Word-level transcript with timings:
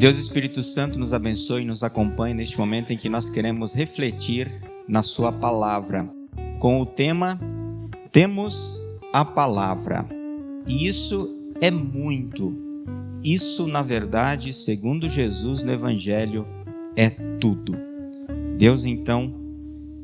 Deus 0.00 0.16
Espírito 0.16 0.62
Santo 0.62 0.98
nos 0.98 1.12
abençoe 1.12 1.60
e 1.60 1.66
nos 1.66 1.84
acompanhe 1.84 2.32
neste 2.32 2.58
momento 2.58 2.90
em 2.90 2.96
que 2.96 3.10
nós 3.10 3.28
queremos 3.28 3.74
refletir 3.74 4.50
na 4.88 5.02
Sua 5.02 5.30
palavra, 5.30 6.10
com 6.58 6.80
o 6.80 6.86
tema 6.86 7.38
Temos 8.10 8.80
a 9.12 9.26
Palavra. 9.26 10.08
E 10.66 10.88
isso 10.88 11.52
é 11.60 11.70
muito. 11.70 12.56
Isso, 13.22 13.66
na 13.66 13.82
verdade, 13.82 14.54
segundo 14.54 15.06
Jesus 15.06 15.62
no 15.62 15.70
Evangelho, 15.70 16.46
é 16.96 17.10
tudo. 17.38 17.76
Deus, 18.56 18.86
então, 18.86 19.34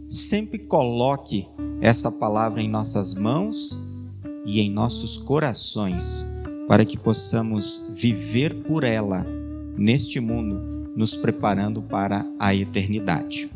sempre 0.06 0.58
coloque 0.58 1.46
essa 1.80 2.12
palavra 2.12 2.60
em 2.60 2.68
nossas 2.68 3.14
mãos 3.14 3.96
e 4.44 4.60
em 4.60 4.70
nossos 4.70 5.16
corações, 5.16 6.22
para 6.68 6.84
que 6.84 6.98
possamos 6.98 7.94
viver 7.98 8.62
por 8.64 8.84
ela 8.84 9.35
neste 9.76 10.20
mundo, 10.20 10.92
nos 10.96 11.14
preparando 11.14 11.82
para 11.82 12.24
a 12.38 12.54
eternidade. 12.54 13.50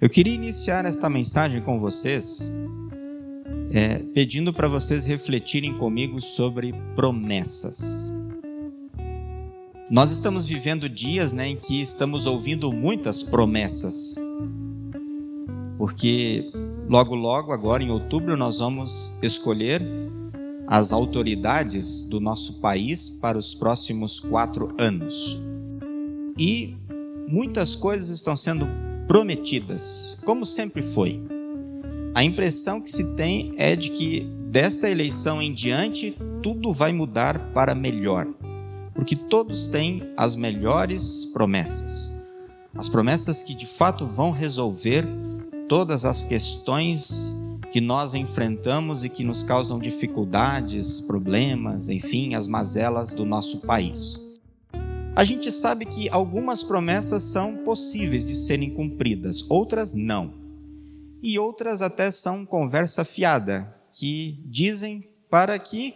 Eu 0.00 0.10
queria 0.10 0.34
iniciar 0.34 0.84
esta 0.84 1.08
mensagem 1.08 1.62
com 1.62 1.78
vocês, 1.78 2.68
é, 3.72 3.98
pedindo 3.98 4.52
para 4.52 4.68
vocês 4.68 5.04
refletirem 5.06 5.72
comigo 5.74 6.20
sobre 6.20 6.74
promessas. 6.94 8.10
Nós 9.88 10.10
estamos 10.10 10.46
vivendo 10.46 10.88
dias 10.88 11.32
né, 11.32 11.48
em 11.48 11.56
que 11.56 11.80
estamos 11.80 12.26
ouvindo 12.26 12.72
muitas 12.72 13.22
promessas, 13.22 14.16
porque 15.78 16.50
logo, 16.88 17.14
logo, 17.14 17.52
agora 17.52 17.82
em 17.82 17.90
outubro, 17.90 18.36
nós 18.36 18.58
vamos 18.58 19.18
escolher 19.22 19.82
as 20.72 20.90
autoridades 20.90 22.04
do 22.04 22.18
nosso 22.18 22.54
país 22.54 23.06
para 23.20 23.36
os 23.36 23.52
próximos 23.52 24.18
quatro 24.18 24.74
anos. 24.78 25.36
E 26.38 26.74
muitas 27.28 27.74
coisas 27.74 28.08
estão 28.08 28.34
sendo 28.34 28.66
prometidas, 29.06 30.18
como 30.24 30.46
sempre 30.46 30.82
foi. 30.82 31.22
A 32.14 32.24
impressão 32.24 32.80
que 32.80 32.90
se 32.90 33.14
tem 33.16 33.52
é 33.58 33.76
de 33.76 33.90
que 33.90 34.20
desta 34.48 34.88
eleição 34.88 35.42
em 35.42 35.52
diante 35.52 36.16
tudo 36.42 36.72
vai 36.72 36.90
mudar 36.90 37.52
para 37.52 37.74
melhor, 37.74 38.26
porque 38.94 39.14
todos 39.14 39.66
têm 39.66 40.02
as 40.16 40.34
melhores 40.34 41.26
promessas. 41.34 42.24
As 42.74 42.88
promessas 42.88 43.42
que 43.42 43.54
de 43.54 43.66
fato 43.66 44.06
vão 44.06 44.30
resolver 44.30 45.06
todas 45.68 46.06
as 46.06 46.24
questões 46.24 47.41
que 47.72 47.80
nós 47.80 48.12
enfrentamos 48.12 49.02
e 49.02 49.08
que 49.08 49.24
nos 49.24 49.42
causam 49.42 49.78
dificuldades, 49.78 51.00
problemas, 51.00 51.88
enfim, 51.88 52.34
as 52.34 52.46
mazelas 52.46 53.14
do 53.14 53.24
nosso 53.24 53.62
país. 53.62 54.38
A 55.16 55.24
gente 55.24 55.50
sabe 55.50 55.86
que 55.86 56.06
algumas 56.10 56.62
promessas 56.62 57.22
são 57.22 57.64
possíveis 57.64 58.26
de 58.26 58.34
serem 58.34 58.74
cumpridas, 58.74 59.50
outras 59.50 59.94
não. 59.94 60.34
E 61.22 61.38
outras 61.38 61.80
até 61.80 62.10
são 62.10 62.44
conversa 62.44 63.04
fiada, 63.04 63.74
que 63.90 64.38
dizem 64.44 65.00
para 65.30 65.58
que 65.58 65.94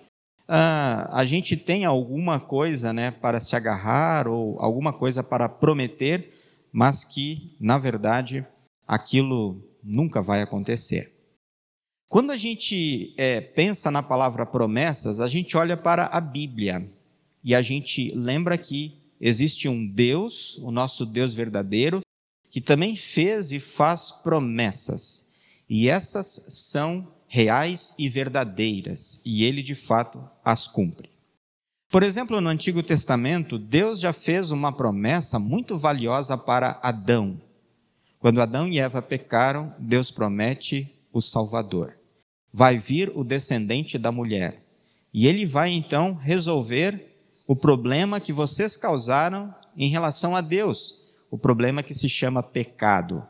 ah, 0.49 1.11
a 1.13 1.27
gente 1.27 1.59
tenha 1.59 1.89
alguma 1.89 2.41
coisa 2.41 2.91
né, 2.91 3.11
para 3.11 3.39
se 3.39 3.55
agarrar 3.55 4.27
ou 4.29 4.57
alguma 4.63 4.95
coisa 4.95 5.23
para 5.23 5.47
prometer, 5.47 6.33
mas 6.73 7.05
que, 7.05 7.55
na 7.61 7.77
verdade, 7.77 8.47
aquilo 8.89 9.63
nunca 9.85 10.23
vai 10.23 10.41
acontecer. 10.41 11.16
Quando 12.09 12.31
a 12.31 12.37
gente 12.37 13.13
é, 13.17 13.41
pensa 13.41 13.91
na 13.91 14.03
palavra 14.03 14.47
promessas, 14.47 15.21
a 15.21 15.29
gente 15.29 15.57
olha 15.57 15.77
para 15.77 16.07
a 16.07 16.21
Bíblia 16.21 16.89
e 17.43 17.55
a 17.55 17.61
gente 17.61 18.13
lembra 18.15 18.57
que 18.57 18.97
existe 19.21 19.69
um 19.69 19.87
Deus, 19.87 20.59
o 20.59 20.71
nosso 20.71 21.05
Deus 21.05 21.35
verdadeiro, 21.35 22.01
que 22.49 22.61
também 22.61 22.95
fez 22.95 23.51
e 23.51 23.59
faz 23.59 24.23
promessas. 24.23 25.41
E 25.69 25.89
essas 25.89 26.27
são 26.71 27.13
reais 27.27 27.97
e 27.99 28.09
verdadeiras, 28.09 29.21
e 29.27 29.45
ele 29.45 29.61
de 29.61 29.75
fato 29.75 30.23
as 30.45 30.67
cumpre. 30.67 31.11
Por 31.91 32.03
exemplo, 32.05 32.41
no 32.41 32.49
Antigo 32.49 32.83
Testamento, 32.85 33.59
Deus 33.59 33.99
já 33.99 34.13
fez 34.13 34.53
uma 34.53 34.73
promessa 34.73 35.39
muito 35.39 35.77
valiosa 35.77 36.39
para 36.39 36.79
Adão. 36.83 37.41
Quando 38.19 38.41
Adão 38.41 38.69
e 38.69 38.79
Eva 38.79 39.03
pecaram, 39.03 39.75
Deus 39.79 40.11
promete 40.11 40.89
o 41.13 41.21
Salvador. 41.21 41.96
Vai 42.59 42.79
vir 42.79 43.13
o 43.15 43.23
descendente 43.23 43.99
da 43.99 44.11
mulher. 44.11 44.63
E 45.13 45.27
ele 45.27 45.45
vai 45.45 45.73
então 45.73 46.15
resolver 46.15 47.15
o 47.47 47.55
problema 47.55 48.19
que 48.19 48.33
vocês 48.33 48.79
causaram 48.79 49.55
em 49.77 49.91
relação 49.91 50.35
a 50.35 50.41
Deus, 50.41 51.17
o 51.31 51.37
problema 51.37 51.83
que 51.83 51.93
se 51.93 52.09
chama 52.09 52.43
pecado. 52.43 53.23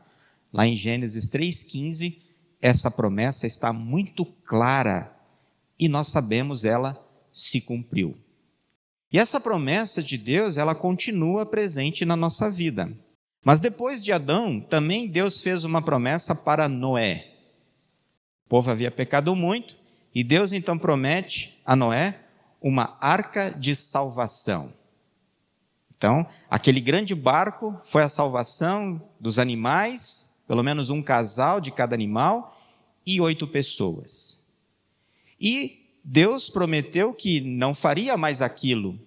Lá 0.53 0.64
em 0.64 0.76
Gênesis 0.76 1.28
3,15, 1.32 2.19
essa 2.62 2.88
promessa 2.88 3.48
está 3.48 3.72
muito 3.72 4.25
clara 4.25 5.12
e 5.76 5.88
nós 5.88 6.06
sabemos 6.06 6.64
ela 6.64 6.97
se 7.32 7.60
cumpriu. 7.60 8.16
E 9.12 9.19
essa 9.19 9.41
promessa 9.41 10.04
de 10.04 10.16
Deus, 10.16 10.56
ela 10.56 10.72
continua 10.72 11.44
presente 11.44 12.04
na 12.04 12.14
nossa 12.14 12.48
vida. 12.48 12.97
Mas 13.44 13.58
depois 13.58 14.04
de 14.04 14.12
Adão, 14.12 14.60
também 14.60 15.08
Deus 15.08 15.41
fez 15.43 15.64
uma 15.64 15.82
promessa 15.82 16.32
para 16.32 16.69
Noé. 16.69 17.35
O 18.46 18.48
povo 18.48 18.70
havia 18.70 18.92
pecado 18.92 19.34
muito 19.34 19.76
e 20.14 20.22
Deus 20.22 20.52
então 20.52 20.78
promete 20.78 21.60
a 21.64 21.74
Noé 21.74 22.20
uma 22.62 22.96
arca 23.00 23.50
de 23.50 23.74
salvação. 23.74 24.72
Então, 25.96 26.24
aquele 26.48 26.80
grande 26.80 27.14
barco 27.14 27.76
foi 27.82 28.02
a 28.02 28.08
salvação 28.08 29.02
dos 29.18 29.38
animais, 29.38 30.44
pelo 30.46 30.62
menos 30.62 30.90
um 30.90 31.02
casal 31.02 31.60
de 31.60 31.72
cada 31.72 31.94
animal 31.94 32.56
e 33.04 33.20
oito 33.20 33.48
pessoas. 33.48 34.62
E 35.40 35.98
Deus 36.04 36.48
prometeu 36.48 37.12
que 37.12 37.40
não 37.40 37.74
faria 37.74 38.16
mais 38.16 38.40
aquilo 38.40 38.98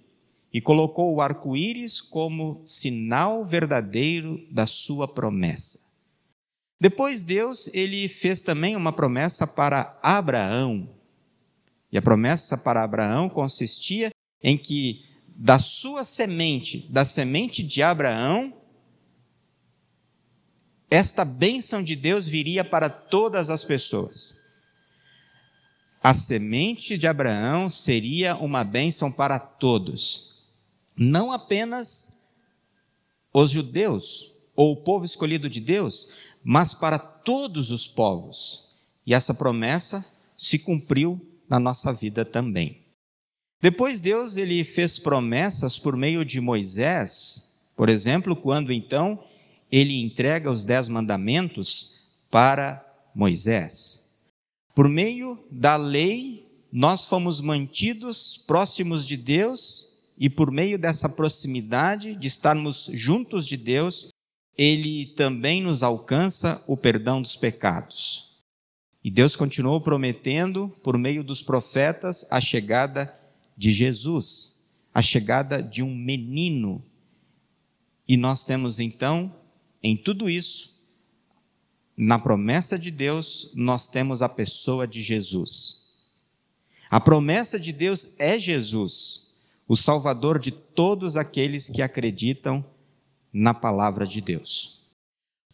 e 0.52 0.60
colocou 0.60 1.14
o 1.16 1.22
arco-íris 1.22 2.02
como 2.02 2.62
sinal 2.66 3.46
verdadeiro 3.46 4.46
da 4.52 4.68
sua 4.68 5.08
promessa. 5.08 5.89
Depois 6.80 7.24
Deus, 7.24 7.68
ele 7.74 8.08
fez 8.08 8.42
também 8.42 8.76
uma 8.76 8.94
promessa 8.94 9.46
para 9.46 10.00
Abraão. 10.02 10.90
E 11.92 11.98
a 11.98 12.02
promessa 12.02 12.58
para 12.58 12.84
Abraão 12.84 13.28
consistia 13.28 14.12
em 14.42 14.58
que 14.58 15.04
da 15.28 15.60
sua 15.60 16.04
semente, 16.04 16.88
da 16.90 17.04
semente 17.04 17.64
de 17.64 17.82
Abraão, 17.82 18.54
esta 20.90 21.24
bênção 21.24 21.84
de 21.84 21.96
Deus 21.96 22.28
viria 22.28 22.64
para 22.64 22.90
todas 22.90 23.50
as 23.50 23.64
pessoas. 23.64 24.50
A 26.02 26.14
semente 26.14 26.98
de 26.98 27.08
Abraão 27.08 27.70
seria 27.70 28.36
uma 28.36 28.64
bênção 28.64 29.12
para 29.12 29.38
todos, 29.38 30.46
não 30.96 31.32
apenas 31.32 32.38
os 33.34 33.52
judeus 33.52 34.34
ou 34.56 34.74
o 34.74 34.84
povo 34.84 35.06
escolhido 35.06 35.50
de 35.50 35.62
Deus, 35.62 36.29
mas 36.44 36.74
para 36.74 36.98
todos 36.98 37.72
os 37.72 37.88
povos. 37.88 38.70
E 39.06 39.14
essa 39.14 39.34
promessa 39.34 40.06
se 40.38 40.60
cumpriu 40.60 41.20
na 41.50 41.60
nossa 41.60 41.92
vida 41.92 42.24
também. 42.24 42.86
Depois 43.62 44.00
Deus 44.00 44.38
ele 44.38 44.64
fez 44.64 45.00
promessas 45.00 45.78
por 45.78 45.98
meio 45.98 46.24
de 46.24 46.40
Moisés, 46.40 47.60
por 47.76 47.90
exemplo, 47.90 48.36
quando 48.36 48.72
então 48.72 49.24
ele 49.72 50.02
entrega 50.02 50.50
os 50.50 50.64
dez 50.64 50.88
mandamentos 50.88 52.18
para 52.30 52.86
Moisés. 53.14 54.16
Por 54.74 54.88
meio 54.88 55.38
da 55.52 55.76
lei, 55.76 56.48
nós 56.72 57.06
fomos 57.06 57.42
mantidos 57.42 58.44
próximos 58.48 59.06
de 59.06 59.18
Deus 59.18 60.14
e 60.18 60.30
por 60.30 60.52
meio 60.52 60.78
dessa 60.78 61.10
proximidade, 61.10 62.16
de 62.16 62.28
estarmos 62.28 62.90
juntos 62.94 63.46
de 63.46 63.58
Deus, 63.58 64.10
ele 64.62 65.06
também 65.16 65.64
nos 65.64 65.84
alcança 65.84 66.62
o 66.68 66.76
perdão 66.76 67.22
dos 67.22 67.38
pecados. 67.38 68.42
E 69.02 69.10
Deus 69.10 69.34
continuou 69.34 69.80
prometendo, 69.80 70.68
por 70.84 70.98
meio 70.98 71.24
dos 71.24 71.42
profetas, 71.42 72.30
a 72.30 72.42
chegada 72.42 73.18
de 73.56 73.72
Jesus, 73.72 74.82
a 74.94 75.02
chegada 75.02 75.64
de 75.64 75.82
um 75.82 75.96
menino. 75.96 76.84
E 78.06 78.18
nós 78.18 78.44
temos 78.44 78.82
então, 78.82 79.34
em 79.82 79.96
tudo 79.96 80.30
isso, 80.30 80.84
na 81.96 82.20
promessa 82.20 82.78
de 82.78 82.92
Deus, 82.92 83.54
nós 83.56 83.88
temos 83.88 84.22
a 84.22 84.28
pessoa 84.28 84.86
de 84.86 85.02
Jesus. 85.02 86.02
A 86.90 87.00
promessa 87.00 87.58
de 87.58 87.72
Deus 87.72 88.20
é 88.20 88.38
Jesus, 88.38 89.40
o 89.70 89.78
Salvador 89.78 90.38
de 90.38 90.52
todos 90.52 91.16
aqueles 91.16 91.70
que 91.70 91.82
acreditam 91.82 92.66
na 93.32 93.54
palavra 93.54 94.06
de 94.06 94.22
Deus. 94.22 94.92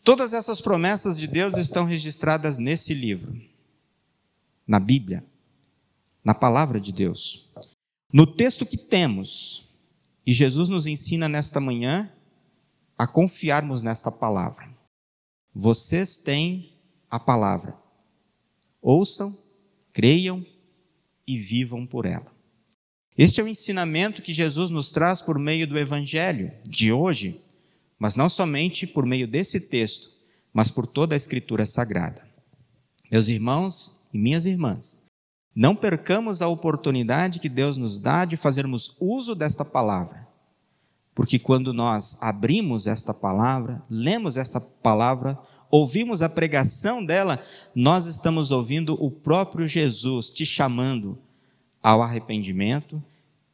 Todas 0.03 0.33
essas 0.33 0.61
promessas 0.61 1.17
de 1.17 1.27
Deus 1.27 1.57
estão 1.57 1.85
registradas 1.85 2.57
nesse 2.57 2.93
livro, 2.93 3.35
na 4.67 4.79
Bíblia, 4.79 5.25
na 6.23 6.33
palavra 6.33 6.79
de 6.79 6.91
Deus. 6.91 7.53
No 8.13 8.25
texto 8.25 8.65
que 8.65 8.77
temos, 8.77 9.65
E 10.25 10.33
Jesus 10.33 10.69
nos 10.69 10.87
ensina 10.87 11.29
nesta 11.29 11.59
manhã 11.59 12.11
a 12.97 13.05
confiarmos 13.05 13.83
nesta 13.83 14.11
palavra. 14.11 14.67
Vocês 15.53 16.17
têm 16.17 16.73
a 17.09 17.19
palavra. 17.19 17.77
Ouçam, 18.81 19.33
creiam 19.93 20.45
e 21.27 21.37
vivam 21.37 21.85
por 21.85 22.05
ela. 22.05 22.33
Este 23.17 23.39
é 23.39 23.43
o 23.43 23.47
ensinamento 23.47 24.21
que 24.21 24.33
Jesus 24.33 24.69
nos 24.69 24.91
traz 24.91 25.21
por 25.21 25.37
meio 25.37 25.67
do 25.67 25.77
Evangelho 25.77 26.51
de 26.67 26.91
hoje, 26.91 27.39
mas 27.99 28.15
não 28.15 28.29
somente 28.29 28.85
por 28.85 29.05
meio 29.05 29.27
desse 29.27 29.69
texto, 29.69 30.09
mas 30.53 30.71
por 30.71 30.87
toda 30.87 31.15
a 31.15 31.17
Escritura 31.17 31.65
Sagrada. 31.65 32.27
Meus 33.11 33.27
irmãos 33.27 34.09
e 34.13 34.17
minhas 34.17 34.45
irmãs, 34.45 34.99
não 35.55 35.75
percamos 35.75 36.41
a 36.41 36.47
oportunidade 36.47 37.39
que 37.39 37.47
Deus 37.47 37.77
nos 37.77 37.97
dá 37.97 38.25
de 38.25 38.35
fazermos 38.35 38.97
uso 38.99 39.33
desta 39.33 39.63
palavra, 39.63 40.27
porque 41.13 41.39
quando 41.39 41.73
nós 41.73 42.21
abrimos 42.21 42.87
esta 42.87 43.13
palavra, 43.13 43.81
lemos 43.89 44.35
esta 44.35 44.59
palavra, 44.59 45.39
ouvimos 45.71 46.21
a 46.21 46.27
pregação 46.27 47.05
dela, 47.05 47.41
nós 47.73 48.05
estamos 48.05 48.51
ouvindo 48.51 48.93
o 49.01 49.09
próprio 49.09 49.67
Jesus 49.67 50.29
te 50.29 50.45
chamando 50.45 51.17
ao 51.81 52.01
arrependimento 52.01 53.01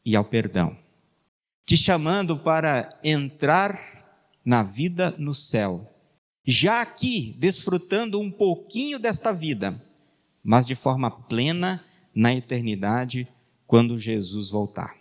e 0.04 0.16
ao 0.16 0.24
perdão, 0.24 0.76
te 1.66 1.78
chamando 1.78 2.38
para 2.38 3.00
entrar 3.04 4.01
na 4.44 4.64
vida 4.64 5.16
no 5.18 5.34
céu, 5.34 5.88
já 6.44 6.82
aqui 6.82 7.36
desfrutando 7.38 8.20
um 8.20 8.32
pouquinho 8.32 8.98
desta 8.98 9.32
vida, 9.32 9.80
mas 10.44 10.66
de 10.66 10.76
forma 10.76 11.12
plena 11.12 11.86
na 12.14 12.34
eternidade 12.34 13.28
quando 13.68 13.98
Jesus 13.98 14.50
voltar. 14.50 14.98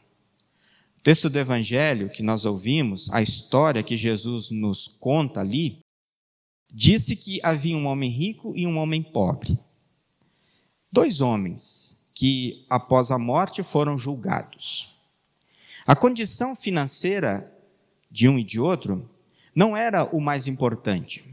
O 0.98 1.02
texto 1.02 1.30
do 1.30 1.38
Evangelho 1.38 2.10
que 2.10 2.22
nós 2.22 2.44
ouvimos, 2.44 3.10
a 3.10 3.22
história 3.22 3.82
que 3.82 3.96
Jesus 3.96 4.50
nos 4.50 4.86
conta 4.86 5.40
ali, 5.40 5.78
disse 6.70 7.16
que 7.16 7.40
havia 7.42 7.76
um 7.76 7.86
homem 7.86 8.10
rico 8.10 8.52
e 8.54 8.66
um 8.66 8.76
homem 8.76 9.02
pobre. 9.02 9.58
Dois 10.92 11.20
homens 11.20 12.12
que, 12.14 12.66
após 12.68 13.10
a 13.10 13.18
morte, 13.18 13.62
foram 13.62 13.96
julgados. 13.96 15.00
A 15.86 15.96
condição 15.96 16.54
financeira 16.54 17.50
de 18.10 18.28
um 18.28 18.38
e 18.38 18.44
de 18.44 18.60
outro 18.60 19.08
não 19.54 19.76
era 19.76 20.04
o 20.04 20.20
mais 20.20 20.46
importante. 20.46 21.24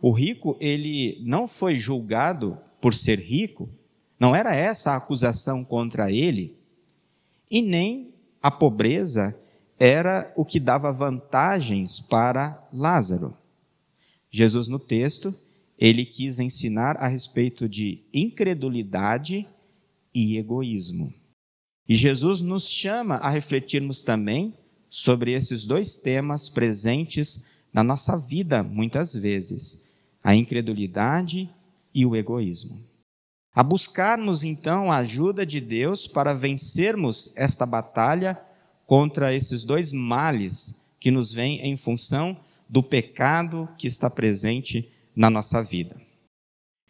O 0.00 0.12
rico, 0.12 0.56
ele 0.60 1.20
não 1.24 1.46
foi 1.48 1.76
julgado 1.76 2.58
por 2.80 2.94
ser 2.94 3.18
rico, 3.18 3.68
não 4.18 4.34
era 4.34 4.54
essa 4.54 4.92
a 4.92 4.96
acusação 4.96 5.64
contra 5.64 6.10
ele, 6.10 6.56
e 7.50 7.62
nem 7.62 8.14
a 8.42 8.50
pobreza 8.50 9.38
era 9.78 10.32
o 10.36 10.44
que 10.44 10.60
dava 10.60 10.92
vantagens 10.92 12.00
para 12.00 12.68
Lázaro. 12.72 13.36
Jesus, 14.30 14.68
no 14.68 14.78
texto, 14.78 15.34
ele 15.78 16.04
quis 16.04 16.38
ensinar 16.38 16.96
a 16.96 17.06
respeito 17.06 17.68
de 17.68 18.04
incredulidade 18.12 19.48
e 20.14 20.36
egoísmo. 20.36 21.12
E 21.88 21.94
Jesus 21.94 22.40
nos 22.42 22.68
chama 22.68 23.16
a 23.16 23.30
refletirmos 23.30 24.00
também 24.00 24.54
sobre 24.88 25.32
esses 25.32 25.64
dois 25.64 25.96
temas 25.96 26.48
presentes 26.48 27.58
na 27.72 27.82
nossa 27.82 28.16
vida, 28.16 28.62
muitas 28.62 29.14
vezes: 29.14 30.00
a 30.22 30.34
incredulidade 30.34 31.48
e 31.94 32.06
o 32.06 32.16
egoísmo. 32.16 32.78
A 33.54 33.62
buscarmos 33.62 34.42
então 34.42 34.90
a 34.90 34.98
ajuda 34.98 35.44
de 35.44 35.60
Deus 35.60 36.06
para 36.06 36.32
vencermos 36.32 37.36
esta 37.36 37.66
batalha 37.66 38.40
contra 38.86 39.34
esses 39.34 39.64
dois 39.64 39.92
males 39.92 40.96
que 41.00 41.10
nos 41.10 41.32
vêm 41.32 41.60
em 41.60 41.76
função 41.76 42.36
do 42.68 42.82
pecado 42.82 43.68
que 43.76 43.86
está 43.86 44.08
presente 44.08 44.88
na 45.14 45.28
nossa 45.28 45.62
vida. 45.62 46.00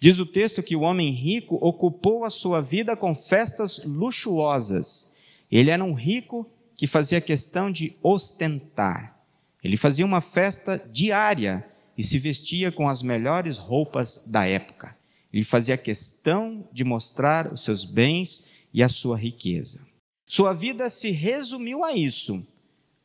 Diz 0.01 0.19
o 0.19 0.27
texto 0.27 0.63
que 0.63 0.77
o 0.77 0.83
homem 0.83 1.11
rico 1.11 1.57
ocupou 1.57 2.25
a 2.25 2.31
sua 2.31 2.61
vida 2.61 2.97
com 2.97 3.15
festas 3.15 3.83
luxuosas. 3.85 5.17
Ele 5.51 5.71
era 5.71 5.83
um 5.83 5.93
rico 5.93 6.49
que 6.79 6.87
fazia 6.87 7.21
questão 7.21 7.73
de 7.73 7.97
ostentar. 8.01 9.21
Ele 9.65 9.77
fazia 9.77 10.07
uma 10.07 10.21
festa 10.21 10.79
diária 10.79 11.69
e 11.97 12.05
se 12.05 12.21
vestia 12.21 12.71
com 12.71 12.89
as 12.89 13.03
melhores 13.03 13.59
roupas 13.59 14.29
da 14.29 14.47
época. 14.47 14.97
Ele 15.33 15.43
fazia 15.43 15.77
questão 15.77 16.67
de 16.73 16.85
mostrar 16.85 17.53
os 17.53 17.65
seus 17.65 17.85
bens 17.85 18.69
e 18.73 18.81
a 18.81 18.89
sua 18.89 19.19
riqueza. 19.19 19.89
Sua 20.25 20.53
vida 20.53 20.89
se 20.89 21.11
resumiu 21.11 21.83
a 21.83 21.93
isso, 21.93 22.47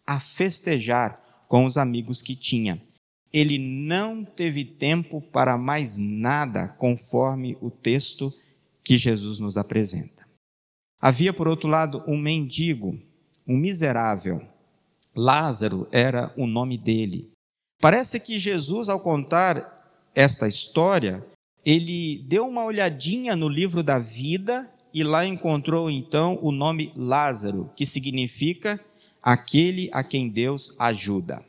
a 0.05 0.19
festejar 0.19 1.19
com 1.47 1.65
os 1.65 1.75
amigos 1.75 2.21
que 2.21 2.35
tinha. 2.35 2.79
Ele 3.33 3.57
não 3.57 4.23
teve 4.23 4.63
tempo 4.63 5.19
para 5.19 5.57
mais 5.57 5.97
nada, 5.97 6.67
conforme 6.77 7.57
o 7.59 7.71
texto 7.71 8.31
que 8.83 8.99
Jesus 8.99 9.39
nos 9.39 9.57
apresenta. 9.57 10.27
Havia, 11.01 11.33
por 11.33 11.47
outro 11.47 11.67
lado, 11.67 12.03
um 12.05 12.17
mendigo 12.17 13.01
um 13.47 13.57
miserável. 13.57 14.41
Lázaro 15.15 15.87
era 15.91 16.33
o 16.37 16.47
nome 16.47 16.77
dele. 16.77 17.29
Parece 17.79 18.19
que 18.19 18.39
Jesus, 18.39 18.89
ao 18.89 18.99
contar 18.99 19.75
esta 20.15 20.47
história, 20.47 21.25
ele 21.65 22.23
deu 22.27 22.47
uma 22.47 22.63
olhadinha 22.63 23.35
no 23.35 23.47
livro 23.47 23.83
da 23.83 23.99
vida 23.99 24.69
e 24.93 25.03
lá 25.03 25.25
encontrou 25.25 25.89
então 25.89 26.37
o 26.41 26.51
nome 26.51 26.91
Lázaro, 26.95 27.71
que 27.75 27.85
significa 27.85 28.79
aquele 29.21 29.89
a 29.91 30.03
quem 30.03 30.29
Deus 30.29 30.79
ajuda. 30.79 31.43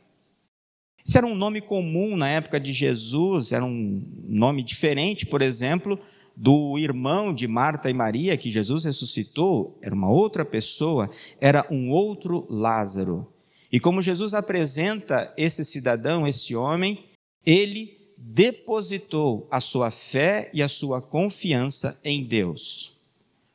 Esse 1.05 1.17
era 1.19 1.27
um 1.27 1.35
nome 1.35 1.61
comum 1.61 2.17
na 2.17 2.27
época 2.27 2.59
de 2.59 2.73
Jesus, 2.73 3.51
era 3.51 3.63
um 3.63 4.03
nome 4.27 4.63
diferente, 4.63 5.25
por 5.25 5.41
exemplo, 5.41 5.99
do 6.35 6.77
irmão 6.77 7.33
de 7.33 7.47
Marta 7.47 7.89
e 7.89 7.93
Maria, 7.93 8.35
que 8.35 8.51
Jesus 8.51 8.83
ressuscitou, 8.83 9.77
era 9.81 9.95
uma 9.95 10.09
outra 10.09 10.43
pessoa, 10.43 11.09
era 11.39 11.65
um 11.71 11.91
outro 11.91 12.45
Lázaro. 12.49 13.27
E 13.71 13.79
como 13.79 14.01
Jesus 14.01 14.33
apresenta 14.33 15.33
esse 15.37 15.63
cidadão, 15.63 16.27
esse 16.27 16.55
homem, 16.55 17.05
ele 17.45 17.95
depositou 18.17 19.47
a 19.51 19.61
sua 19.61 19.91
fé 19.91 20.49
e 20.53 20.61
a 20.61 20.67
sua 20.67 21.01
confiança 21.01 21.99
em 22.03 22.23
Deus. 22.23 22.97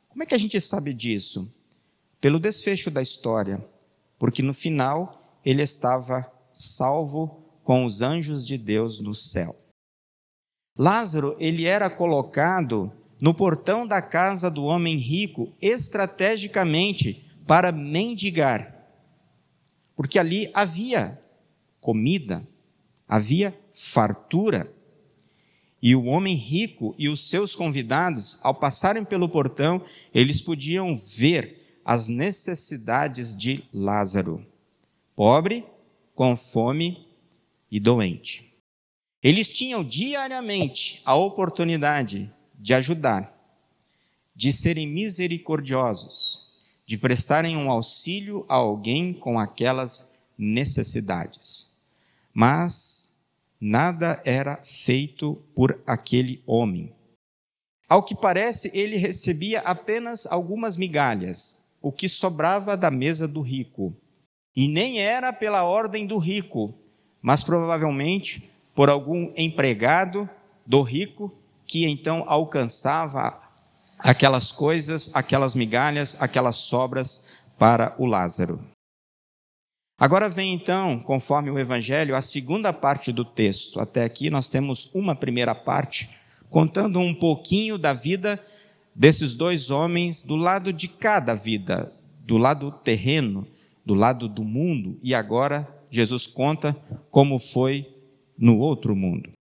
Como 0.09 0.23
é 0.23 0.25
que 0.25 0.35
a 0.35 0.37
gente 0.37 0.59
sabe 0.59 0.93
disso? 0.93 1.51
Pelo 2.19 2.39
desfecho 2.39 2.91
da 2.91 3.01
história, 3.01 3.63
porque 4.19 4.41
no 4.41 4.53
final 4.53 5.39
ele 5.43 5.61
estava 5.61 6.31
salvo 6.53 7.43
com 7.63 7.85
os 7.85 8.01
anjos 8.01 8.45
de 8.45 8.57
Deus 8.57 8.99
no 8.99 9.15
céu. 9.15 9.53
Lázaro, 10.77 11.35
ele 11.39 11.65
era 11.65 11.89
colocado 11.89 12.91
no 13.19 13.33
portão 13.33 13.85
da 13.85 14.01
casa 14.01 14.49
do 14.49 14.63
homem 14.65 14.97
rico 14.97 15.53
estrategicamente 15.61 17.25
para 17.45 17.71
mendigar. 17.71 18.75
Porque 19.95 20.17
ali 20.17 20.49
havia 20.53 21.21
comida, 21.79 22.47
havia 23.07 23.55
fartura. 23.71 24.71
E 25.81 25.95
o 25.95 26.05
homem 26.05 26.35
rico 26.35 26.95
e 26.97 27.09
os 27.09 27.27
seus 27.27 27.55
convidados, 27.55 28.39
ao 28.43 28.53
passarem 28.53 29.03
pelo 29.03 29.27
portão, 29.27 29.83
eles 30.13 30.41
podiam 30.41 30.95
ver 30.95 31.79
as 31.83 32.07
necessidades 32.07 33.35
de 33.35 33.63
Lázaro, 33.73 34.45
pobre, 35.15 35.65
com 36.13 36.35
fome 36.35 37.07
e 37.69 37.79
doente. 37.79 38.50
Eles 39.23 39.49
tinham 39.49 39.83
diariamente 39.83 40.99
a 41.05 41.13
oportunidade 41.13 42.33
de 42.55 42.73
ajudar, 42.73 43.31
de 44.35 44.51
serem 44.51 44.87
misericordiosos, 44.87 46.49
de 46.85 46.97
prestarem 46.97 47.55
um 47.55 47.69
auxílio 47.69 48.43
a 48.49 48.55
alguém 48.55 49.13
com 49.13 49.37
aquelas 49.37 50.19
necessidades. 50.35 51.83
Mas 52.33 53.35
nada 53.59 54.19
era 54.25 54.57
feito 54.63 55.35
por 55.55 55.79
aquele 55.85 56.41
homem. 56.47 56.91
Ao 57.87 58.01
que 58.01 58.15
parece, 58.15 58.71
ele 58.73 58.97
recebia 58.97 59.59
apenas 59.59 60.25
algumas 60.25 60.77
migalhas, 60.77 61.77
o 61.79 61.91
que 61.91 62.09
sobrava 62.09 62.75
da 62.75 62.89
mesa 62.89 63.27
do 63.27 63.41
rico. 63.41 63.95
E 64.55 64.67
nem 64.67 64.99
era 64.99 65.31
pela 65.31 65.63
ordem 65.63 66.07
do 66.07 66.17
rico, 66.17 66.73
mas 67.21 67.43
provavelmente 67.43 68.50
por 68.73 68.89
algum 68.89 69.31
empregado 69.35 70.29
do 70.65 70.81
rico 70.81 71.33
que 71.65 71.85
então 71.85 72.23
alcançava 72.27 73.39
aquelas 73.99 74.51
coisas, 74.51 75.15
aquelas 75.15 75.55
migalhas, 75.55 76.21
aquelas 76.21 76.57
sobras 76.57 77.33
para 77.57 77.95
o 77.97 78.05
Lázaro. 78.05 78.59
Agora 79.99 80.27
vem 80.27 80.53
então, 80.53 80.99
conforme 80.99 81.51
o 81.51 81.59
Evangelho, 81.59 82.15
a 82.15 82.21
segunda 82.21 82.73
parte 82.73 83.11
do 83.11 83.23
texto. 83.23 83.79
Até 83.79 84.03
aqui 84.03 84.31
nós 84.31 84.49
temos 84.49 84.93
uma 84.95 85.15
primeira 85.15 85.53
parte, 85.53 86.09
contando 86.49 86.99
um 86.99 87.13
pouquinho 87.13 87.77
da 87.77 87.93
vida 87.93 88.43
desses 88.95 89.35
dois 89.35 89.69
homens 89.69 90.23
do 90.23 90.35
lado 90.35 90.73
de 90.73 90.87
cada 90.87 91.35
vida, 91.35 91.93
do 92.25 92.37
lado 92.37 92.71
terreno, 92.71 93.47
do 93.85 93.93
lado 93.93 94.27
do 94.27 94.43
mundo, 94.43 94.99
e 95.03 95.13
agora 95.13 95.67
Jesus 95.89 96.25
conta 96.25 96.75
como 97.09 97.37
foi 97.37 97.87
no 98.41 98.57
outro 98.57 98.95
mundo. 98.95 99.31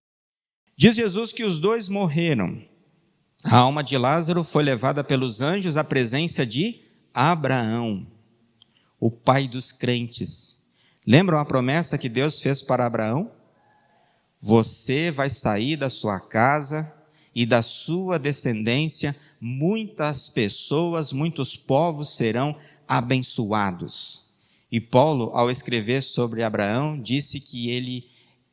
Diz 0.77 0.95
Jesus 0.95 1.33
que 1.33 1.43
os 1.43 1.59
dois 1.59 1.89
morreram. 1.89 2.63
A 3.43 3.57
alma 3.57 3.83
de 3.83 3.97
Lázaro 3.97 4.45
foi 4.45 4.63
levada 4.63 5.03
pelos 5.03 5.41
anjos 5.41 5.79
à 5.79 5.83
presença 5.83 6.45
de 6.45 6.83
Abraão, 7.15 8.07
o 9.01 9.11
pai 9.11 9.49
dos 9.49 9.73
crentes. 9.73 10.75
Lembram 11.07 11.39
a 11.39 11.45
promessa 11.47 11.97
que 11.97 12.09
Deus 12.09 12.43
fez 12.43 12.61
para 12.61 12.85
Abraão? 12.85 13.33
Você 14.39 15.11
vai 15.11 15.31
sair 15.31 15.77
da 15.77 15.89
sua 15.89 16.21
casa 16.21 16.95
e 17.35 17.47
da 17.47 17.63
sua 17.63 18.19
descendência, 18.19 19.17
muitas 19.41 20.29
pessoas, 20.29 21.13
muitos 21.13 21.57
povos 21.57 22.17
serão 22.17 22.55
abençoados. 22.87 24.35
E 24.71 24.81
Paulo, 24.81 25.31
ao 25.33 25.51
escrever 25.51 26.03
sobre 26.03 26.43
Abraão, 26.43 27.01
disse 27.01 27.41
que 27.41 27.71
ele 27.71 28.10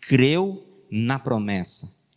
creu 0.08 0.66
na 0.90 1.20
promessa. 1.20 2.08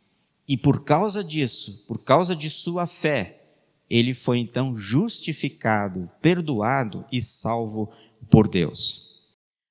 E 0.49 0.57
por 0.57 0.85
causa 0.85 1.25
disso, 1.25 1.85
por 1.89 1.99
causa 1.99 2.37
de 2.37 2.49
sua 2.49 2.87
fé, 2.87 3.43
ele 3.89 4.15
foi 4.15 4.39
então 4.39 4.77
justificado, 4.77 6.09
perdoado 6.23 7.05
e 7.11 7.21
salvo 7.21 7.93
por 8.31 8.49
Deus. 8.49 9.25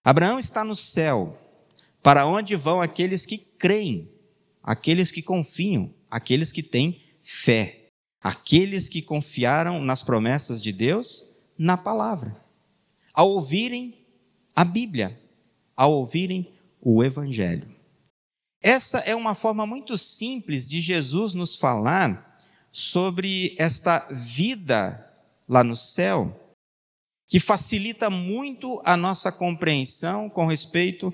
Abraão 0.03 0.37
está 0.37 0.65
no 0.65 0.75
céu, 0.75 1.37
para 2.03 2.25
onde 2.27 2.57
vão 2.57 2.81
aqueles 2.81 3.25
que 3.25 3.37
creem, 3.37 4.11
aqueles 4.61 5.11
que 5.11 5.21
confiam, 5.21 5.93
aqueles 6.11 6.51
que 6.51 6.61
têm 6.61 7.01
fé, 7.21 7.87
aqueles 8.21 8.89
que 8.89 9.01
confiaram 9.01 9.79
nas 9.79 10.03
promessas 10.03 10.61
de 10.61 10.73
Deus 10.73 11.45
na 11.57 11.77
palavra. 11.77 12.35
Ao 13.13 13.29
ouvirem 13.29 14.05
a 14.53 14.65
Bíblia, 14.65 15.17
ao 15.73 15.93
ouvirem 15.93 16.51
o 16.81 17.01
Evangelho. 17.01 17.78
Essa 18.61 18.99
é 18.99 19.15
uma 19.15 19.33
forma 19.33 19.65
muito 19.65 19.97
simples 19.97 20.67
de 20.67 20.81
Jesus 20.81 21.33
nos 21.33 21.55
falar 21.55 22.37
sobre 22.71 23.55
esta 23.57 23.99
vida 24.11 25.05
lá 25.47 25.63
no 25.63 25.75
céu, 25.75 26.55
que 27.27 27.39
facilita 27.39 28.09
muito 28.09 28.81
a 28.83 28.97
nossa 28.97 29.31
compreensão 29.31 30.29
com 30.29 30.45
respeito 30.45 31.13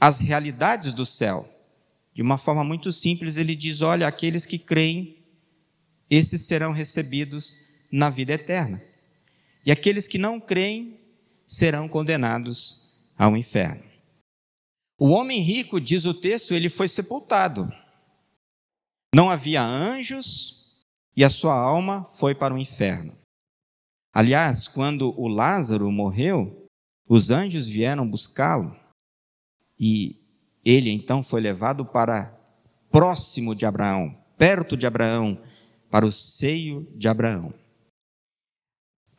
às 0.00 0.20
realidades 0.20 0.92
do 0.92 1.06
céu. 1.06 1.48
De 2.12 2.22
uma 2.22 2.36
forma 2.36 2.64
muito 2.64 2.90
simples, 2.90 3.36
ele 3.36 3.54
diz: 3.54 3.82
olha, 3.82 4.06
aqueles 4.06 4.44
que 4.44 4.58
creem, 4.58 5.24
esses 6.10 6.46
serão 6.46 6.72
recebidos 6.72 7.54
na 7.92 8.10
vida 8.10 8.32
eterna. 8.32 8.82
E 9.64 9.70
aqueles 9.70 10.08
que 10.08 10.18
não 10.18 10.40
creem 10.40 10.98
serão 11.46 11.88
condenados 11.88 12.98
ao 13.16 13.36
inferno. 13.36 13.89
O 15.02 15.08
homem 15.08 15.40
rico, 15.40 15.80
diz 15.80 16.04
o 16.04 16.12
texto, 16.12 16.52
ele 16.52 16.68
foi 16.68 16.86
sepultado. 16.86 17.66
Não 19.14 19.30
havia 19.30 19.62
anjos 19.62 20.84
e 21.16 21.24
a 21.24 21.30
sua 21.30 21.54
alma 21.54 22.04
foi 22.04 22.34
para 22.34 22.52
o 22.52 22.58
inferno. 22.58 23.16
Aliás, 24.12 24.68
quando 24.68 25.18
o 25.18 25.26
Lázaro 25.26 25.90
morreu, 25.90 26.66
os 27.08 27.30
anjos 27.30 27.66
vieram 27.66 28.06
buscá-lo 28.06 28.76
e 29.78 30.20
ele 30.62 30.90
então 30.90 31.22
foi 31.22 31.40
levado 31.40 31.86
para 31.86 32.38
próximo 32.90 33.54
de 33.54 33.64
Abraão, 33.64 34.14
perto 34.36 34.76
de 34.76 34.86
Abraão, 34.86 35.40
para 35.90 36.04
o 36.04 36.12
seio 36.12 36.86
de 36.94 37.08
Abraão. 37.08 37.54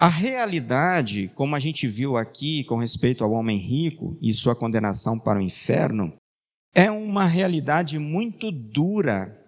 A 0.01 0.07
realidade, 0.07 1.27
como 1.35 1.55
a 1.55 1.59
gente 1.59 1.87
viu 1.87 2.17
aqui 2.17 2.63
com 2.63 2.77
respeito 2.77 3.23
ao 3.23 3.33
homem 3.33 3.59
rico 3.59 4.17
e 4.19 4.33
sua 4.33 4.55
condenação 4.55 5.19
para 5.19 5.37
o 5.37 5.41
inferno, 5.43 6.11
é 6.73 6.89
uma 6.89 7.23
realidade 7.23 7.99
muito 7.99 8.51
dura 8.51 9.39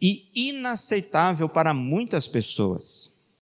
e 0.00 0.30
inaceitável 0.50 1.48
para 1.48 1.74
muitas 1.74 2.28
pessoas. 2.28 3.42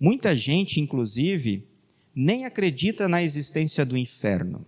Muita 0.00 0.34
gente, 0.34 0.80
inclusive, 0.80 1.68
nem 2.12 2.44
acredita 2.46 3.06
na 3.06 3.22
existência 3.22 3.86
do 3.86 3.96
inferno. 3.96 4.58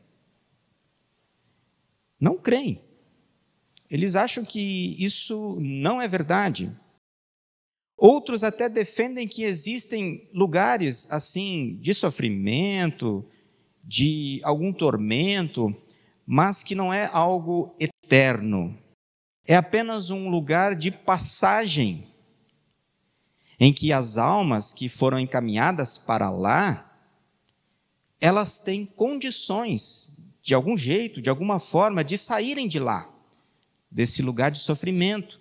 Não 2.21 2.38
creem. 2.38 2.81
Eles 3.90 4.14
acham 4.14 4.45
que 4.45 4.95
isso 5.05 5.59
não 5.61 6.00
é 6.00 6.07
verdade. 6.07 6.73
Outros 7.96 8.44
até 8.44 8.68
defendem 8.68 9.26
que 9.26 9.42
existem 9.42 10.28
lugares 10.34 11.10
assim 11.10 11.78
de 11.80 11.94
sofrimento, 11.94 13.24
de 13.82 14.40
algum 14.44 14.70
tormento, 14.70 15.74
mas 16.26 16.62
que 16.62 16.74
não 16.74 16.92
é 16.92 17.08
algo 17.10 17.74
eterno. 17.80 18.76
É 19.46 19.56
apenas 19.56 20.10
um 20.10 20.28
lugar 20.28 20.76
de 20.76 20.90
passagem, 20.90 22.06
em 23.58 23.72
que 23.72 23.90
as 23.92 24.18
almas 24.18 24.72
que 24.72 24.88
foram 24.88 25.18
encaminhadas 25.18 25.96
para 25.96 26.28
lá, 26.28 26.82
elas 28.20 28.60
têm 28.60 28.84
condições, 28.84 30.34
de 30.42 30.52
algum 30.52 30.76
jeito, 30.76 31.22
de 31.22 31.30
alguma 31.30 31.58
forma, 31.58 32.04
de 32.04 32.18
saírem 32.18 32.68
de 32.68 32.78
lá, 32.78 33.10
desse 33.90 34.20
lugar 34.20 34.50
de 34.50 34.58
sofrimento, 34.58 35.40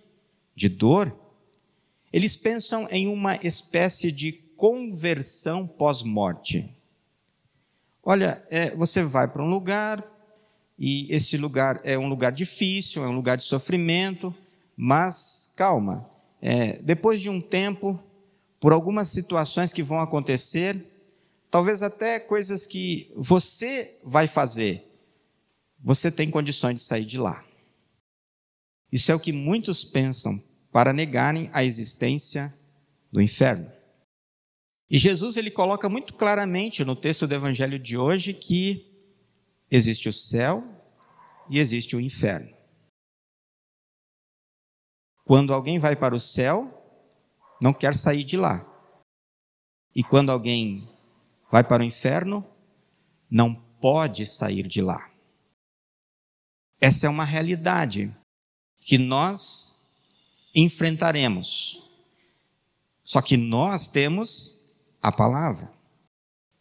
de 0.55 0.69
dor 0.69 1.25
eles 2.15 2.34
pensam 2.34 2.88
em 2.91 3.10
uma 3.10 3.36
espécie 3.43 4.10
de 4.10 4.31
conversão 4.31 5.67
pós-morte. 5.67 6.74
Olha, 8.01 8.41
é, 8.50 8.74
você 8.74 9.03
vai 9.03 9.27
para 9.27 9.43
um 9.43 9.50
lugar, 9.50 10.01
e 10.79 11.13
esse 11.13 11.36
lugar 11.36 11.81
é 11.84 11.98
um 11.98 12.07
lugar 12.07 12.31
difícil, 12.31 13.03
é 13.03 13.10
um 13.10 13.15
lugar 13.17 13.36
de 13.36 13.43
sofrimento, 13.43 14.34
mas 14.77 15.53
calma, 15.57 16.10
é, 16.41 16.81
depois 16.84 17.19
de 17.19 17.29
um 17.29 17.41
tempo, 17.41 18.01
por 18.62 18.72
algumas 18.72 19.10
situações 19.10 19.74
que 19.74 19.84
vão 19.84 20.00
acontecer, 20.00 20.81
talvez 21.51 21.84
até 21.84 22.17
coisas 22.17 22.65
que 22.65 23.12
você 23.17 24.00
vai 24.05 24.25
fazer, 24.25 24.89
você 25.84 26.10
tem 26.10 26.31
condições 26.31 26.75
de 26.75 26.81
sair 26.84 27.03
de 27.03 27.17
lá. 27.17 27.43
Isso 28.89 29.12
é 29.12 29.15
o 29.15 29.19
que 29.19 29.34
muitos 29.34 29.84
pensam 29.84 30.54
para 30.75 30.91
negarem 30.91 31.50
a 31.53 31.63
existência 31.63 32.53
do 33.10 33.22
inferno. 33.22 33.72
E 34.89 34.98
Jesus 34.98 35.38
ele 35.38 35.50
coloca 35.50 35.88
muito 35.88 36.13
claramente 36.13 36.84
no 36.84 36.98
texto 36.98 37.25
do 37.25 37.34
evangelho 37.34 37.79
de 37.79 37.98
hoje 37.98 38.34
que 38.34 38.86
existe 39.72 40.10
o 40.10 40.13
céu 40.13 40.62
e 41.50 41.60
existe 41.60 41.96
o 41.96 42.01
inferno. 42.01 42.53
Quando 45.24 45.53
alguém 45.53 45.79
vai 45.79 45.96
para 45.96 46.13
o 46.13 46.20
céu, 46.20 46.70
não 47.62 47.72
quer 47.72 47.96
sair 47.96 48.25
de 48.25 48.36
lá. 48.36 48.60
E 49.96 50.03
quando 50.03 50.29
alguém 50.29 50.89
vai 51.50 51.63
para 51.63 51.84
o 51.84 51.86
inferno, 51.86 52.46
não 53.32 53.55
pode 53.79 54.25
sair 54.25 54.67
de 54.67 54.82
lá. 54.82 55.10
Essa 56.82 57.08
é 57.08 57.10
uma 57.10 57.24
realidade 57.24 58.13
que 58.75 58.98
nós 58.98 59.75
enfrentaremos. 60.55 61.89
Só 63.03 63.21
que 63.21 63.35
nós 63.38 63.89
temos 63.89 64.79
a 65.01 65.12
palavra. 65.12 65.71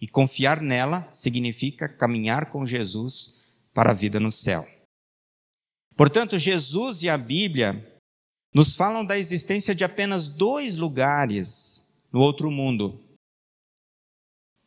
E 0.01 0.07
confiar 0.07 0.61
nela 0.61 1.09
significa 1.15 1.89
caminhar 1.89 2.51
com 2.51 2.67
Jesus 2.67 3.55
para 3.73 3.93
a 3.93 3.95
vida 3.95 4.21
no 4.21 4.31
céu. 4.31 4.67
Portanto, 5.97 6.39
Jesus 6.39 7.03
e 7.03 7.09
a 7.09 7.17
Bíblia 7.17 8.03
nos 8.53 8.75
falam 8.75 9.05
da 9.05 9.19
existência 9.19 9.75
de 9.75 9.83
apenas 9.85 10.29
dois 10.29 10.77
lugares 10.77 12.07
no 12.13 12.21
outro 12.21 12.51
mundo: 12.51 13.01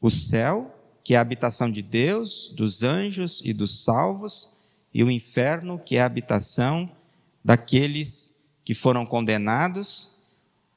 o 0.02 0.10
céu, 0.10 0.74
que 1.04 1.14
é 1.14 1.18
a 1.18 1.22
habitação 1.22 1.70
de 1.70 1.82
Deus, 1.82 2.54
dos 2.56 2.82
anjos 2.82 3.42
e 3.46 3.54
dos 3.54 3.84
salvos, 3.84 4.72
e 4.94 5.04
o 5.04 5.12
inferno, 5.12 5.78
que 5.78 5.98
é 5.98 6.02
a 6.02 6.06
habitação 6.06 6.92
daqueles 7.44 8.37
que 8.37 8.37
foram 8.74 9.06
condenados, 9.06 10.36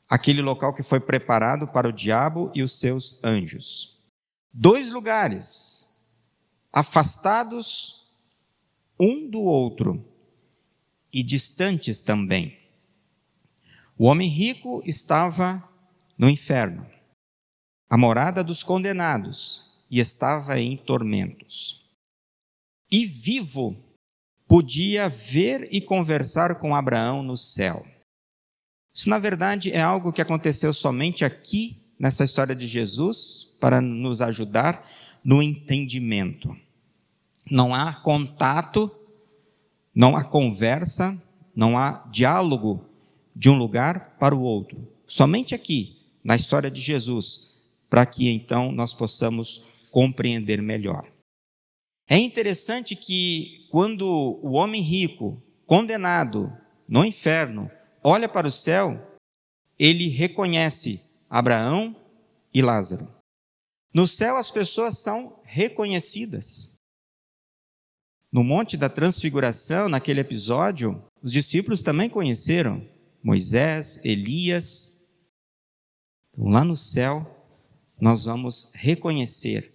aquele 0.08 0.42
local 0.42 0.74
que 0.74 0.82
foi 0.82 1.00
preparado 1.00 1.66
para 1.68 1.88
o 1.88 1.92
diabo 1.92 2.50
e 2.54 2.62
os 2.62 2.78
seus 2.78 3.22
anjos. 3.24 4.06
Dois 4.52 4.90
lugares 4.90 5.90
afastados 6.72 8.00
um 8.98 9.30
do 9.30 9.40
outro 9.40 10.04
e 11.12 11.22
distantes 11.22 12.02
também. 12.02 12.58
O 13.96 14.04
homem 14.04 14.28
rico 14.28 14.82
estava 14.84 15.66
no 16.18 16.28
inferno, 16.28 16.88
a 17.88 17.96
morada 17.96 18.44
dos 18.44 18.62
condenados, 18.62 19.70
e 19.90 19.98
estava 19.98 20.60
em 20.60 20.76
tormentos. 20.76 21.96
E 22.92 23.04
vivo 23.04 23.82
podia 24.50 25.08
ver 25.08 25.68
e 25.70 25.80
conversar 25.80 26.56
com 26.56 26.74
Abraão 26.74 27.22
no 27.22 27.36
céu. 27.36 27.86
Isso, 28.92 29.08
na 29.08 29.16
verdade, 29.16 29.70
é 29.70 29.80
algo 29.80 30.12
que 30.12 30.20
aconteceu 30.20 30.72
somente 30.72 31.24
aqui, 31.24 31.76
nessa 31.96 32.24
história 32.24 32.52
de 32.52 32.66
Jesus, 32.66 33.56
para 33.60 33.80
nos 33.80 34.20
ajudar, 34.20 34.84
no 35.22 35.40
entendimento. 35.40 36.56
Não 37.48 37.72
há 37.72 37.94
contato, 37.94 38.90
não 39.94 40.16
há 40.16 40.24
conversa, 40.24 41.16
não 41.54 41.78
há 41.78 42.04
diálogo 42.10 42.84
de 43.36 43.48
um 43.48 43.56
lugar 43.56 44.16
para 44.18 44.34
o 44.34 44.42
outro. 44.42 44.84
Somente 45.06 45.54
aqui, 45.54 45.96
na 46.24 46.34
história 46.34 46.72
de 46.72 46.80
Jesus, 46.80 47.66
para 47.88 48.04
que 48.04 48.28
então 48.28 48.72
nós 48.72 48.92
possamos 48.92 49.64
compreender 49.92 50.60
melhor. 50.60 51.06
É 52.10 52.18
interessante 52.18 52.96
que 52.96 53.68
quando 53.70 54.04
o 54.42 54.54
homem 54.54 54.82
rico, 54.82 55.40
condenado 55.64 56.52
no 56.88 57.04
inferno, 57.04 57.70
olha 58.02 58.28
para 58.28 58.48
o 58.48 58.50
céu, 58.50 59.16
ele 59.78 60.08
reconhece 60.08 61.08
Abraão 61.30 61.94
e 62.52 62.60
Lázaro. 62.60 63.08
No 63.94 64.08
céu 64.08 64.36
as 64.36 64.50
pessoas 64.50 64.98
são 64.98 65.40
reconhecidas. 65.44 66.74
No 68.32 68.42
Monte 68.42 68.76
da 68.76 68.88
Transfiguração, 68.88 69.88
naquele 69.88 70.18
episódio, 70.18 71.00
os 71.22 71.30
discípulos 71.30 71.80
também 71.80 72.10
conheceram 72.10 72.84
Moisés, 73.22 74.04
Elias. 74.04 75.20
Então, 76.30 76.48
lá 76.48 76.64
no 76.64 76.74
céu, 76.74 77.46
nós 78.00 78.24
vamos 78.24 78.72
reconhecer 78.74 79.72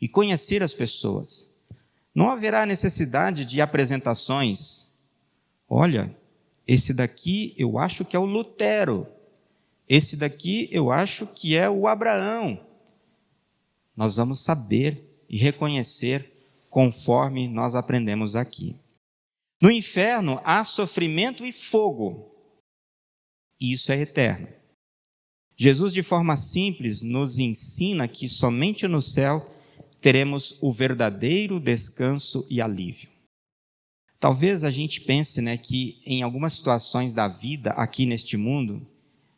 e 0.00 0.08
conhecer 0.08 0.62
as 0.62 0.72
pessoas. 0.72 1.55
Não 2.16 2.30
haverá 2.30 2.64
necessidade 2.64 3.44
de 3.44 3.60
apresentações. 3.60 5.10
Olha, 5.68 6.16
esse 6.66 6.94
daqui 6.94 7.54
eu 7.58 7.78
acho 7.78 8.06
que 8.06 8.16
é 8.16 8.18
o 8.18 8.24
Lutero. 8.24 9.06
Esse 9.86 10.16
daqui 10.16 10.66
eu 10.72 10.90
acho 10.90 11.26
que 11.26 11.54
é 11.54 11.68
o 11.68 11.86
Abraão. 11.86 12.58
Nós 13.94 14.16
vamos 14.16 14.42
saber 14.42 15.22
e 15.28 15.36
reconhecer 15.36 16.32
conforme 16.70 17.48
nós 17.48 17.74
aprendemos 17.74 18.34
aqui. 18.34 18.74
No 19.60 19.70
inferno 19.70 20.40
há 20.42 20.64
sofrimento 20.64 21.44
e 21.44 21.52
fogo. 21.52 22.34
E 23.60 23.74
isso 23.74 23.92
é 23.92 24.00
eterno. 24.00 24.48
Jesus, 25.54 25.92
de 25.92 26.02
forma 26.02 26.34
simples, 26.34 27.02
nos 27.02 27.38
ensina 27.38 28.08
que 28.08 28.26
somente 28.26 28.88
no 28.88 29.02
céu 29.02 29.54
teremos 30.00 30.58
o 30.62 30.72
verdadeiro 30.72 31.58
descanso 31.58 32.46
e 32.50 32.60
alívio. 32.60 33.10
Talvez 34.18 34.64
a 34.64 34.70
gente 34.70 35.00
pense 35.02 35.42
né, 35.42 35.56
que 35.56 36.00
em 36.06 36.22
algumas 36.22 36.54
situações 36.54 37.12
da 37.12 37.28
vida 37.28 37.70
aqui 37.70 38.06
neste 38.06 38.36
mundo, 38.36 38.86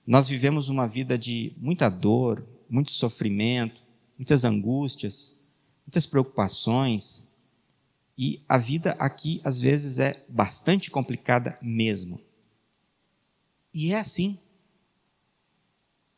nós 0.07 0.29
vivemos 0.29 0.69
uma 0.69 0.87
vida 0.87 1.19
de 1.19 1.53
muita 1.59 1.89
dor, 1.89 2.47
muito 2.69 2.93
sofrimento, 2.93 3.83
muitas 4.17 4.45
angústias, 4.45 5.43
muitas 5.87 6.07
preocupações, 6.07 7.29
e 8.19 8.43
a 8.49 8.59
vida 8.59 8.97
aqui, 8.99 9.41
às 9.45 9.61
vezes, 9.61 10.01
é 10.01 10.21
bastante 10.29 10.91
complicada 10.91 11.57
mesmo. 11.63 12.21
E 13.73 13.93
é 13.93 14.01
assim. 14.01 14.37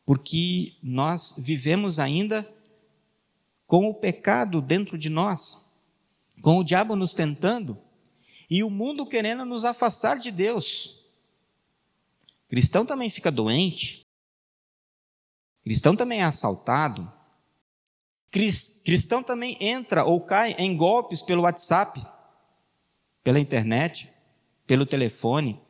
Porque 0.03 0.73
nós 0.81 1.35
vivemos 1.37 1.99
ainda 1.99 2.51
com 3.71 3.87
o 3.87 3.93
pecado 3.93 4.61
dentro 4.61 4.97
de 4.97 5.07
nós, 5.07 5.79
com 6.41 6.57
o 6.57 6.63
diabo 6.63 6.93
nos 6.93 7.13
tentando 7.13 7.81
e 8.49 8.65
o 8.65 8.69
mundo 8.69 9.05
querendo 9.05 9.45
nos 9.45 9.63
afastar 9.63 10.19
de 10.19 10.29
Deus. 10.29 11.05
Cristão 12.49 12.85
também 12.85 13.09
fica 13.09 13.31
doente, 13.31 14.05
cristão 15.63 15.95
também 15.95 16.19
é 16.19 16.25
assaltado, 16.25 17.09
Cristão 18.29 19.23
também 19.23 19.57
entra 19.61 20.03
ou 20.03 20.19
cai 20.19 20.53
em 20.57 20.75
golpes 20.75 21.21
pelo 21.21 21.43
WhatsApp, 21.43 22.05
pela 23.23 23.39
internet, 23.39 24.11
pelo 24.67 24.85
telefone. 24.85 25.61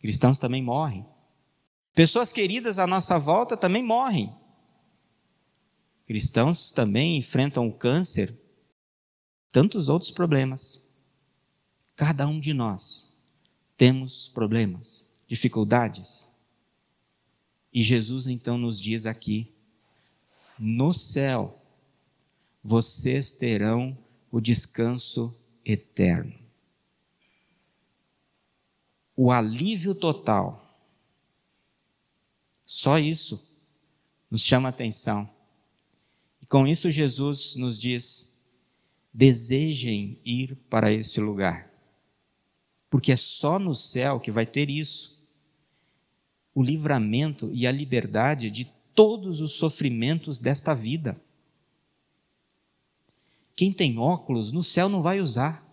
Cristãos 0.00 0.40
também 0.40 0.62
morrem. 0.62 1.06
Pessoas 1.94 2.32
queridas 2.32 2.80
à 2.80 2.86
nossa 2.86 3.16
volta 3.16 3.56
também 3.56 3.82
morrem. 3.82 4.41
Cristãos 6.06 6.70
também 6.70 7.16
enfrentam 7.16 7.66
o 7.66 7.72
câncer, 7.72 8.32
tantos 9.50 9.88
outros 9.88 10.10
problemas. 10.10 10.88
Cada 11.94 12.26
um 12.26 12.40
de 12.40 12.52
nós 12.52 13.22
temos 13.76 14.28
problemas, 14.28 15.10
dificuldades. 15.26 16.36
E 17.72 17.82
Jesus 17.82 18.26
então 18.26 18.58
nos 18.58 18.80
diz 18.80 19.06
aqui 19.06 19.52
no 20.58 20.92
céu, 20.92 21.60
vocês 22.62 23.32
terão 23.32 23.98
o 24.30 24.40
descanso 24.40 25.36
eterno. 25.64 26.38
O 29.16 29.30
alívio 29.30 29.94
total. 29.94 30.58
Só 32.64 32.98
isso 32.98 33.60
nos 34.30 34.42
chama 34.42 34.68
a 34.68 34.70
atenção. 34.70 35.28
Com 36.52 36.66
isso, 36.66 36.90
Jesus 36.90 37.56
nos 37.56 37.78
diz: 37.78 38.50
desejem 39.10 40.20
ir 40.22 40.54
para 40.68 40.92
esse 40.92 41.18
lugar, 41.18 41.72
porque 42.90 43.10
é 43.10 43.16
só 43.16 43.58
no 43.58 43.74
céu 43.74 44.20
que 44.20 44.30
vai 44.30 44.44
ter 44.44 44.68
isso 44.68 45.32
o 46.54 46.62
livramento 46.62 47.50
e 47.54 47.66
a 47.66 47.72
liberdade 47.72 48.50
de 48.50 48.66
todos 48.94 49.40
os 49.40 49.52
sofrimentos 49.52 50.40
desta 50.40 50.74
vida. 50.74 51.18
Quem 53.56 53.72
tem 53.72 53.98
óculos 53.98 54.52
no 54.52 54.62
céu 54.62 54.90
não 54.90 55.00
vai 55.00 55.20
usar. 55.20 55.66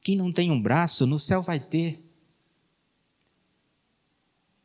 Quem 0.00 0.16
não 0.16 0.32
tem 0.32 0.50
um 0.50 0.62
braço 0.62 1.06
no 1.06 1.18
céu 1.18 1.42
vai 1.42 1.60
ter. 1.60 2.02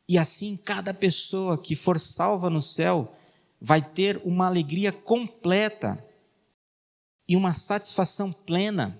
E 0.08 0.16
assim, 0.16 0.56
cada 0.56 0.94
pessoa 0.94 1.60
que 1.60 1.76
for 1.76 2.00
salva 2.00 2.48
no 2.48 2.62
céu 2.62 3.19
vai 3.60 3.82
ter 3.82 4.16
uma 4.24 4.46
alegria 4.46 4.90
completa 4.90 6.02
e 7.28 7.36
uma 7.36 7.52
satisfação 7.52 8.32
plena. 8.32 8.98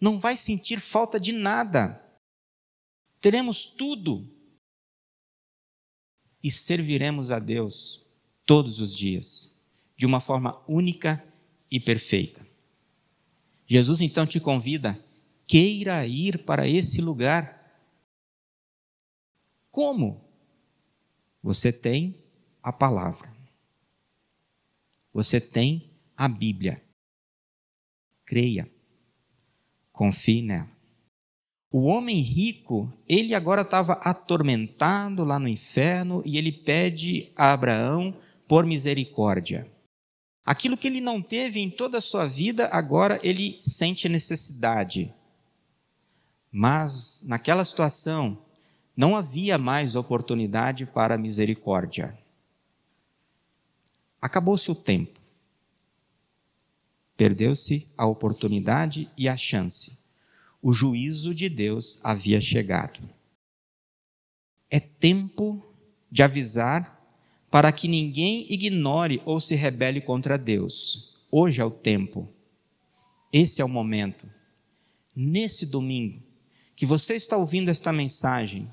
Não 0.00 0.18
vai 0.18 0.36
sentir 0.36 0.80
falta 0.80 1.20
de 1.20 1.32
nada. 1.32 2.02
Teremos 3.20 3.66
tudo 3.66 4.28
e 6.42 6.50
serviremos 6.50 7.30
a 7.30 7.38
Deus 7.38 8.04
todos 8.44 8.80
os 8.80 8.96
dias, 8.96 9.62
de 9.96 10.04
uma 10.04 10.18
forma 10.18 10.60
única 10.66 11.22
e 11.70 11.78
perfeita. 11.78 12.44
Jesus 13.64 14.00
então 14.00 14.26
te 14.26 14.40
convida, 14.40 15.02
queira 15.46 16.04
ir 16.04 16.44
para 16.44 16.66
esse 16.66 17.00
lugar. 17.00 17.62
Como? 19.70 20.28
Você 21.42 21.72
tem 21.72 22.22
a 22.62 22.72
palavra. 22.72 23.41
Você 25.12 25.40
tem 25.40 25.90
a 26.16 26.28
Bíblia. 26.28 26.82
Creia. 28.24 28.70
Confie 29.90 30.42
nela. 30.42 30.70
O 31.70 31.84
homem 31.84 32.20
rico, 32.20 32.92
ele 33.08 33.34
agora 33.34 33.62
estava 33.62 33.94
atormentado 33.94 35.24
lá 35.24 35.38
no 35.38 35.48
inferno 35.48 36.22
e 36.24 36.36
ele 36.36 36.52
pede 36.52 37.32
a 37.36 37.52
Abraão 37.52 38.14
por 38.46 38.66
misericórdia. 38.66 39.70
Aquilo 40.44 40.76
que 40.76 40.88
ele 40.88 41.00
não 41.00 41.22
teve 41.22 41.60
em 41.60 41.70
toda 41.70 41.98
a 41.98 42.00
sua 42.02 42.26
vida, 42.26 42.68
agora 42.68 43.18
ele 43.22 43.58
sente 43.62 44.08
necessidade. 44.08 45.14
Mas 46.50 47.26
naquela 47.26 47.64
situação, 47.64 48.38
não 48.94 49.16
havia 49.16 49.56
mais 49.56 49.96
oportunidade 49.96 50.84
para 50.84 51.16
misericórdia. 51.16 52.21
Acabou-se 54.22 54.70
o 54.70 54.74
tempo. 54.74 55.20
Perdeu-se 57.14 57.92
a 57.98 58.06
oportunidade 58.06 59.10
e 59.18 59.28
a 59.28 59.36
chance 59.36 60.02
o 60.62 60.72
juízo 60.72 61.34
de 61.34 61.48
Deus 61.48 62.00
havia 62.04 62.40
chegado. 62.40 63.00
É 64.70 64.78
tempo 64.78 65.60
de 66.08 66.22
avisar 66.22 67.04
para 67.50 67.72
que 67.72 67.88
ninguém 67.88 68.46
ignore 68.48 69.20
ou 69.24 69.40
se 69.40 69.56
rebele 69.56 70.00
contra 70.00 70.38
Deus. 70.38 71.16
Hoje 71.30 71.60
é 71.60 71.64
o 71.64 71.70
tempo. 71.70 72.28
Esse 73.32 73.60
é 73.60 73.64
o 73.64 73.68
momento. 73.68 74.30
Nesse 75.14 75.66
domingo, 75.66 76.22
que 76.76 76.86
você 76.86 77.16
está 77.16 77.36
ouvindo 77.36 77.68
esta 77.68 77.92
mensagem 77.92 78.70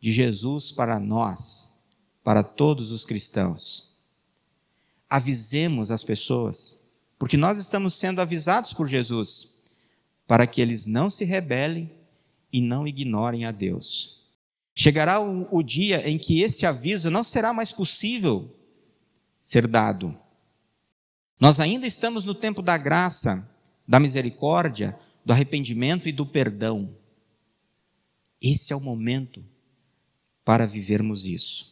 de 0.00 0.10
Jesus 0.10 0.72
para 0.72 0.98
nós, 0.98 1.78
para 2.24 2.42
todos 2.42 2.90
os 2.90 3.04
cristãos. 3.04 3.91
Avisemos 5.14 5.90
as 5.90 6.02
pessoas, 6.02 6.86
porque 7.18 7.36
nós 7.36 7.58
estamos 7.58 7.92
sendo 7.92 8.20
avisados 8.20 8.72
por 8.72 8.88
Jesus 8.88 9.76
para 10.26 10.46
que 10.46 10.62
eles 10.62 10.86
não 10.86 11.10
se 11.10 11.26
rebelem 11.26 11.92
e 12.50 12.62
não 12.62 12.86
ignorem 12.86 13.44
a 13.44 13.50
Deus. 13.50 14.22
Chegará 14.74 15.20
o, 15.20 15.46
o 15.50 15.62
dia 15.62 16.08
em 16.08 16.16
que 16.16 16.40
esse 16.40 16.64
aviso 16.64 17.10
não 17.10 17.22
será 17.22 17.52
mais 17.52 17.72
possível, 17.72 18.56
ser 19.38 19.66
dado. 19.66 20.18
Nós 21.38 21.60
ainda 21.60 21.86
estamos 21.86 22.24
no 22.24 22.34
tempo 22.34 22.62
da 22.62 22.78
graça, 22.78 23.54
da 23.86 24.00
misericórdia, 24.00 24.96
do 25.22 25.34
arrependimento 25.34 26.08
e 26.08 26.12
do 26.12 26.24
perdão. 26.24 26.96
Esse 28.40 28.72
é 28.72 28.76
o 28.76 28.80
momento 28.80 29.44
para 30.42 30.66
vivermos 30.66 31.26
isso. 31.26 31.71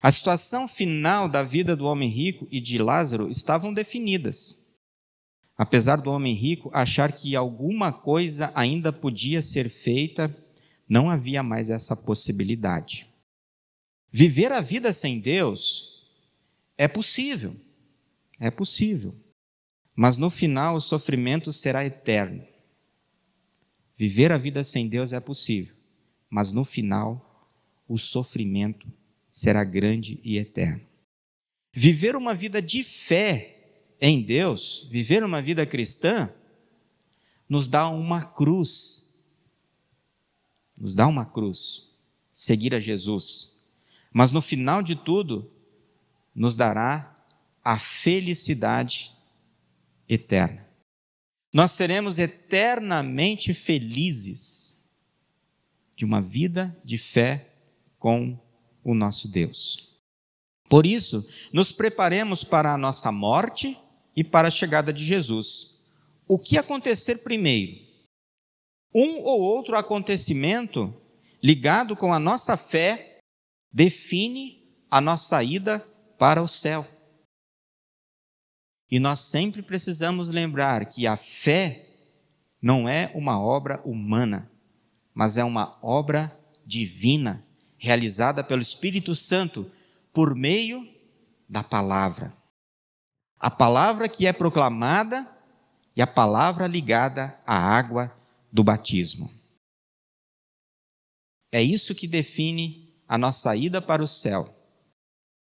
A 0.00 0.10
situação 0.12 0.68
final 0.68 1.28
da 1.28 1.42
vida 1.42 1.74
do 1.74 1.86
homem 1.86 2.10
rico 2.10 2.46
e 2.50 2.60
de 2.60 2.78
Lázaro 2.78 3.28
estavam 3.28 3.72
definidas. 3.72 4.66
Apesar 5.56 5.96
do 5.96 6.10
homem 6.10 6.34
rico 6.34 6.70
achar 6.74 7.12
que 7.12 7.34
alguma 7.34 7.92
coisa 7.92 8.52
ainda 8.54 8.92
podia 8.92 9.40
ser 9.40 9.70
feita, 9.70 10.34
não 10.88 11.08
havia 11.08 11.42
mais 11.42 11.70
essa 11.70 11.96
possibilidade. 11.96 13.06
Viver 14.12 14.52
a 14.52 14.60
vida 14.60 14.92
sem 14.92 15.18
Deus 15.18 16.06
é 16.76 16.86
possível, 16.86 17.56
é 18.38 18.50
possível, 18.50 19.14
mas 19.94 20.18
no 20.18 20.28
final 20.28 20.76
o 20.76 20.80
sofrimento 20.80 21.52
será 21.52 21.84
eterno. 21.84 22.46
Viver 23.96 24.30
a 24.30 24.36
vida 24.36 24.62
sem 24.62 24.88
Deus 24.88 25.14
é 25.14 25.20
possível, 25.20 25.74
mas 26.28 26.52
no 26.52 26.64
final 26.64 27.46
o 27.88 27.98
sofrimento 27.98 28.86
será 29.36 29.62
grande 29.64 30.18
e 30.24 30.38
eterno. 30.38 30.80
Viver 31.70 32.16
uma 32.16 32.34
vida 32.34 32.62
de 32.62 32.82
fé 32.82 33.92
em 34.00 34.22
Deus, 34.22 34.88
viver 34.90 35.22
uma 35.22 35.42
vida 35.42 35.66
cristã, 35.66 36.34
nos 37.46 37.68
dá 37.68 37.86
uma 37.86 38.24
cruz. 38.24 39.30
Nos 40.74 40.94
dá 40.94 41.06
uma 41.06 41.26
cruz. 41.26 41.90
Seguir 42.32 42.74
a 42.74 42.80
Jesus. 42.80 43.74
Mas 44.10 44.30
no 44.30 44.40
final 44.40 44.82
de 44.82 44.96
tudo, 44.96 45.52
nos 46.34 46.56
dará 46.56 47.14
a 47.62 47.78
felicidade 47.78 49.12
eterna. 50.08 50.66
Nós 51.52 51.72
seremos 51.72 52.18
eternamente 52.18 53.52
felizes 53.52 54.88
de 55.94 56.06
uma 56.06 56.22
vida 56.22 56.74
de 56.82 56.96
fé 56.96 57.52
com 57.98 58.45
o 58.86 58.94
nosso 58.94 59.28
Deus. 59.28 59.96
Por 60.68 60.86
isso, 60.86 61.24
nos 61.52 61.72
preparemos 61.72 62.44
para 62.44 62.72
a 62.72 62.78
nossa 62.78 63.10
morte 63.10 63.76
e 64.16 64.24
para 64.24 64.48
a 64.48 64.50
chegada 64.50 64.92
de 64.92 65.04
Jesus. 65.04 65.86
O 66.26 66.38
que 66.38 66.56
acontecer 66.56 67.22
primeiro? 67.22 67.84
Um 68.94 69.18
ou 69.22 69.40
outro 69.40 69.76
acontecimento 69.76 70.94
ligado 71.42 71.94
com 71.96 72.12
a 72.12 72.18
nossa 72.18 72.56
fé 72.56 73.20
define 73.72 74.66
a 74.90 75.00
nossa 75.00 75.42
ida 75.42 75.78
para 76.18 76.42
o 76.42 76.48
céu. 76.48 76.84
E 78.90 78.98
nós 78.98 79.20
sempre 79.20 79.62
precisamos 79.62 80.30
lembrar 80.30 80.86
que 80.86 81.06
a 81.06 81.16
fé 81.16 81.86
não 82.62 82.88
é 82.88 83.10
uma 83.14 83.40
obra 83.40 83.80
humana, 83.84 84.50
mas 85.14 85.36
é 85.36 85.44
uma 85.44 85.78
obra 85.82 86.36
divina, 86.64 87.45
realizada 87.78 88.42
pelo 88.42 88.62
Espírito 88.62 89.14
Santo 89.14 89.70
por 90.12 90.34
meio 90.34 90.88
da 91.48 91.62
palavra. 91.62 92.36
A 93.38 93.50
palavra 93.50 94.08
que 94.08 94.26
é 94.26 94.32
proclamada 94.32 95.30
e 95.94 96.02
a 96.02 96.06
palavra 96.06 96.66
ligada 96.66 97.38
à 97.46 97.56
água 97.56 98.14
do 98.50 98.64
batismo. 98.64 99.30
É 101.52 101.62
isso 101.62 101.94
que 101.94 102.08
define 102.08 102.94
a 103.06 103.16
nossa 103.16 103.54
ida 103.54 103.80
para 103.80 104.02
o 104.02 104.06
céu, 104.06 104.48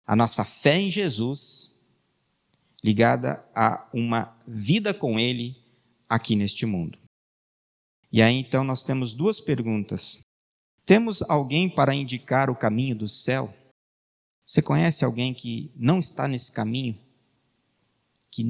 a 0.05 0.15
nossa 0.15 0.45
fé 0.45 0.79
em 0.79 0.91
Jesus 0.91 1.77
ligada 2.83 3.43
a 3.55 3.89
uma 3.93 4.37
vida 4.47 4.93
com 4.93 5.19
Ele 5.19 5.55
aqui 6.07 6.35
neste 6.35 6.65
mundo. 6.65 6.97
E 8.11 8.21
aí 8.21 8.35
então 8.35 8.63
nós 8.63 8.83
temos 8.83 9.11
duas 9.11 9.39
perguntas. 9.39 10.21
Temos 10.87 11.21
alguém 11.23 11.69
para 11.69 11.93
indicar 11.93 12.49
o 12.49 12.55
caminho 12.55 12.95
do 12.95 13.09
céu? 13.09 13.53
Você 14.45 14.61
conhece 14.61 15.03
alguém 15.03 15.33
que 15.33 15.69
não 15.75 15.99
está 15.99 16.29
nesse 16.29 16.49
caminho? 16.53 16.97
Que 18.31 18.45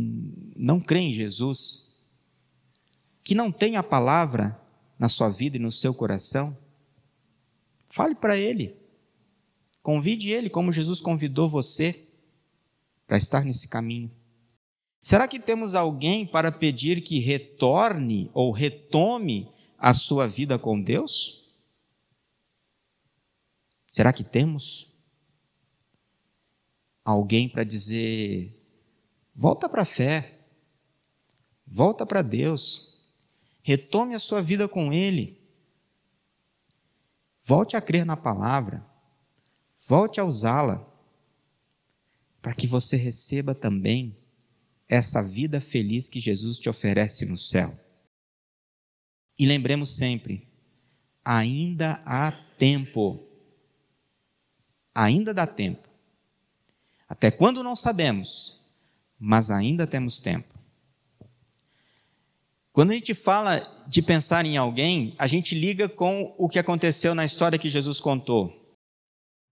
não 0.55 0.79
crê 0.79 0.99
em 0.99 1.11
Jesus? 1.11 1.99
Que 3.23 3.33
não 3.33 3.51
tem 3.51 3.75
a 3.75 3.81
palavra 3.81 4.55
na 4.99 5.09
sua 5.09 5.29
vida 5.29 5.57
e 5.57 5.59
no 5.59 5.71
seu 5.71 5.95
coração? 5.95 6.55
Fale 7.87 8.13
para 8.13 8.37
ele. 8.37 8.75
Convide 9.81 10.29
ele 10.29 10.47
como 10.47 10.71
Jesus 10.71 11.01
convidou 11.01 11.49
você 11.49 12.07
para 13.07 13.17
estar 13.17 13.43
nesse 13.43 13.67
caminho. 13.67 14.11
Será 15.01 15.27
que 15.27 15.39
temos 15.39 15.73
alguém 15.73 16.23
para 16.23 16.51
pedir 16.51 17.01
que 17.01 17.17
retorne 17.17 18.29
ou 18.31 18.51
retome 18.51 19.49
a 19.75 19.91
sua 19.91 20.27
vida 20.27 20.59
com 20.59 20.79
Deus? 20.79 21.46
Será 23.97 24.13
que 24.13 24.23
temos 24.23 24.93
alguém 27.03 27.49
para 27.49 27.63
dizer: 27.63 28.55
volta 29.33 29.67
para 29.67 29.81
a 29.81 29.85
fé, 29.85 30.39
volta 31.65 32.05
para 32.05 32.21
Deus, 32.21 33.09
retome 33.63 34.13
a 34.13 34.19
sua 34.19 34.39
vida 34.39 34.67
com 34.67 34.93
Ele, 34.93 35.41
volte 37.47 37.75
a 37.75 37.81
crer 37.81 38.05
na 38.05 38.15
palavra, 38.15 38.85
volte 39.87 40.19
a 40.19 40.23
usá-la, 40.23 40.87
para 42.39 42.53
que 42.53 42.67
você 42.67 42.97
receba 42.97 43.55
também 43.55 44.15
essa 44.87 45.23
vida 45.23 45.59
feliz 45.59 46.07
que 46.07 46.19
Jesus 46.19 46.59
te 46.59 46.69
oferece 46.69 47.25
no 47.25 47.35
céu. 47.35 47.75
E 49.39 49.47
lembremos 49.47 49.97
sempre: 49.97 50.47
ainda 51.25 51.99
há 52.05 52.31
tempo. 52.59 53.26
Ainda 54.99 55.31
dá 55.31 55.45
tempo. 55.45 55.87
Até 57.07 57.29
quando 57.29 57.61
não 57.61 57.75
sabemos, 57.75 58.65
mas 59.19 59.51
ainda 59.51 59.85
temos 59.85 60.19
tempo. 60.19 60.57
Quando 62.71 62.89
a 62.89 62.93
gente 62.95 63.13
fala 63.13 63.61
de 63.87 64.01
pensar 64.01 64.43
em 64.43 64.57
alguém, 64.57 65.13
a 65.19 65.27
gente 65.27 65.53
liga 65.53 65.87
com 65.87 66.33
o 66.35 66.49
que 66.49 66.57
aconteceu 66.57 67.13
na 67.13 67.23
história 67.23 67.59
que 67.59 67.69
Jesus 67.69 67.99
contou. 67.99 68.75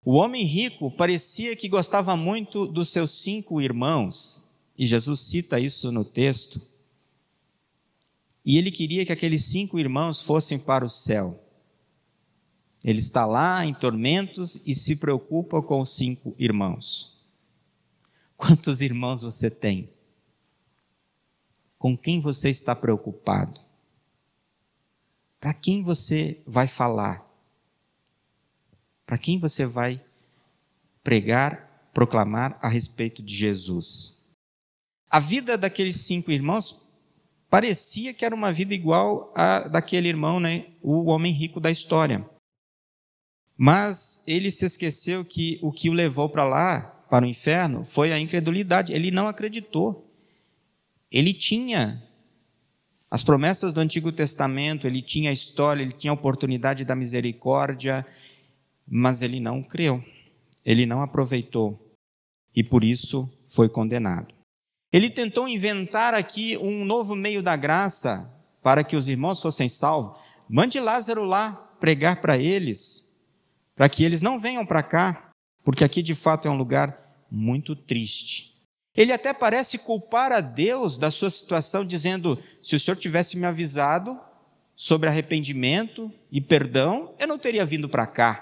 O 0.04 0.14
homem 0.14 0.44
rico 0.44 0.90
parecia 0.90 1.56
que 1.56 1.70
gostava 1.70 2.16
muito 2.16 2.66
dos 2.66 2.90
seus 2.90 3.22
cinco 3.22 3.62
irmãos, 3.62 4.50
e 4.76 4.88
Jesus 4.88 5.28
cita 5.28 5.60
isso 5.60 5.92
no 5.92 6.04
texto. 6.04 6.60
E 8.44 8.58
ele 8.58 8.72
queria 8.72 9.06
que 9.06 9.12
aqueles 9.12 9.46
cinco 9.46 9.78
irmãos 9.78 10.24
fossem 10.24 10.58
para 10.58 10.84
o 10.84 10.90
céu. 10.90 11.45
Ele 12.86 13.00
está 13.00 13.26
lá 13.26 13.66
em 13.66 13.74
tormentos 13.74 14.68
e 14.68 14.76
se 14.76 14.98
preocupa 14.98 15.60
com 15.60 15.82
os 15.82 15.96
cinco 15.96 16.36
irmãos. 16.38 17.20
Quantos 18.38 18.80
irmãos 18.80 19.24
você 19.24 19.50
tem? 19.50 19.90
Com 21.80 21.98
quem 21.98 22.20
você 22.20 22.48
está 22.48 22.76
preocupado? 22.76 23.60
Para 25.40 25.52
quem 25.52 25.82
você 25.82 26.40
vai 26.46 26.68
falar? 26.68 27.26
Para 29.04 29.18
quem 29.18 29.40
você 29.40 29.66
vai 29.66 30.00
pregar, 31.04 31.90
proclamar 31.92 32.56
a 32.62 32.68
respeito 32.68 33.24
de 33.24 33.36
Jesus? 33.36 34.36
A 35.10 35.20
vida 35.20 35.58
daqueles 35.58 36.02
cinco 36.02 36.30
irmãos 36.30 37.00
parecia 37.50 38.14
que 38.14 38.24
era 38.24 38.36
uma 38.36 38.54
vida 38.54 38.76
igual 38.76 39.34
a 39.36 39.68
daquele 39.68 40.08
irmão, 40.08 40.40
né, 40.40 40.68
o 40.84 41.06
homem 41.06 41.34
rico 41.34 41.60
da 41.60 41.72
história. 41.72 42.35
Mas 43.58 44.28
ele 44.28 44.52
se 44.52 44.66
esqueceu 44.66 45.24
que 45.24 45.60
o 45.62 45.72
que 45.72 45.90
o 45.90 45.94
levou 45.94 46.28
para 46.30 46.44
lá, 46.44 46.82
para 47.10 47.26
o 47.26 47.28
inferno, 47.28 47.86
foi 47.86 48.12
a 48.12 48.20
incredulidade. 48.20 48.92
Ele 48.94 49.12
não 49.12 49.28
acreditou. 49.28 50.12
Ele 51.12 51.34
tinha 51.34 52.04
as 53.10 53.24
promessas 53.24 53.74
do 53.74 53.80
Antigo 53.80 54.12
Testamento, 54.12 54.88
ele 54.88 55.02
tinha 55.02 55.30
a 55.30 55.34
história, 55.34 55.82
ele 55.82 55.94
tinha 55.94 56.12
a 56.12 56.14
oportunidade 56.14 56.84
da 56.84 56.96
misericórdia, 56.96 58.06
mas 58.86 59.22
ele 59.22 59.40
não 59.40 59.64
creu. 59.64 60.04
Ele 60.66 60.86
não 60.86 61.02
aproveitou 61.02 61.86
e 62.56 62.64
por 62.64 62.84
isso 62.84 63.30
foi 63.46 63.70
condenado. 63.70 64.34
Ele 64.92 65.10
tentou 65.10 65.48
inventar 65.48 66.14
aqui 66.14 66.58
um 66.58 66.86
novo 66.86 67.16
meio 67.16 67.44
da 67.44 67.56
graça 67.56 68.32
para 68.64 68.84
que 68.84 68.96
os 68.96 69.08
irmãos 69.08 69.42
fossem 69.42 69.68
salvos. 69.68 70.18
Mande 70.50 70.80
Lázaro 70.80 71.24
lá 71.24 71.52
pregar 71.80 72.22
para 72.22 72.38
eles, 72.38 73.05
para 73.76 73.90
que 73.90 74.04
eles 74.04 74.22
não 74.22 74.40
venham 74.40 74.66
para 74.66 74.82
cá, 74.82 75.32
porque 75.64 75.84
aqui 75.84 76.02
de 76.02 76.16
fato 76.16 76.48
é 76.48 76.52
um 76.52 76.58
lugar 76.58 76.98
muito 77.30 77.76
triste. 77.76 78.56
Ele 78.96 79.12
até 79.12 79.34
parece 79.34 79.80
culpar 79.80 80.32
a 80.32 80.40
Deus 80.40 80.98
da 80.98 81.12
sua 81.12 81.30
situação, 81.30 81.86
dizendo: 81.86 82.42
se 82.64 82.76
o 82.76 82.80
Senhor 82.80 82.96
tivesse 82.96 83.38
me 83.38 83.46
avisado 83.46 84.18
sobre 84.74 85.10
arrependimento 85.10 86.12
e 86.32 86.40
perdão, 86.40 87.14
eu 87.20 87.28
não 87.28 87.38
teria 87.38 87.66
vindo 87.66 87.90
para 87.90 88.08
cá. 88.08 88.42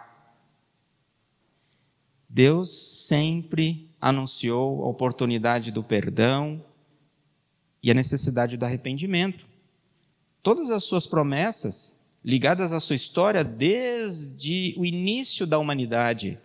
Deus 2.30 3.06
sempre 3.08 3.91
anunciou 4.00 4.84
a 4.84 4.88
oportunidade 4.88 5.72
do 5.72 5.84
perdão 5.84 6.63
e 7.82 7.89
a 7.89 7.93
necessidade 7.93 8.58
do 8.58 8.65
arrependimento. 8.65 9.46
Todas 10.41 10.72
as 10.72 10.84
suas 10.84 11.08
promessas 11.08 12.03
ligadas 12.23 12.71
à 12.71 12.79
sua 12.79 12.95
história 12.95 13.43
desde 13.43 14.73
o 14.77 14.86
início 14.86 15.45
da 15.45 15.59
humanidade. 15.59 16.39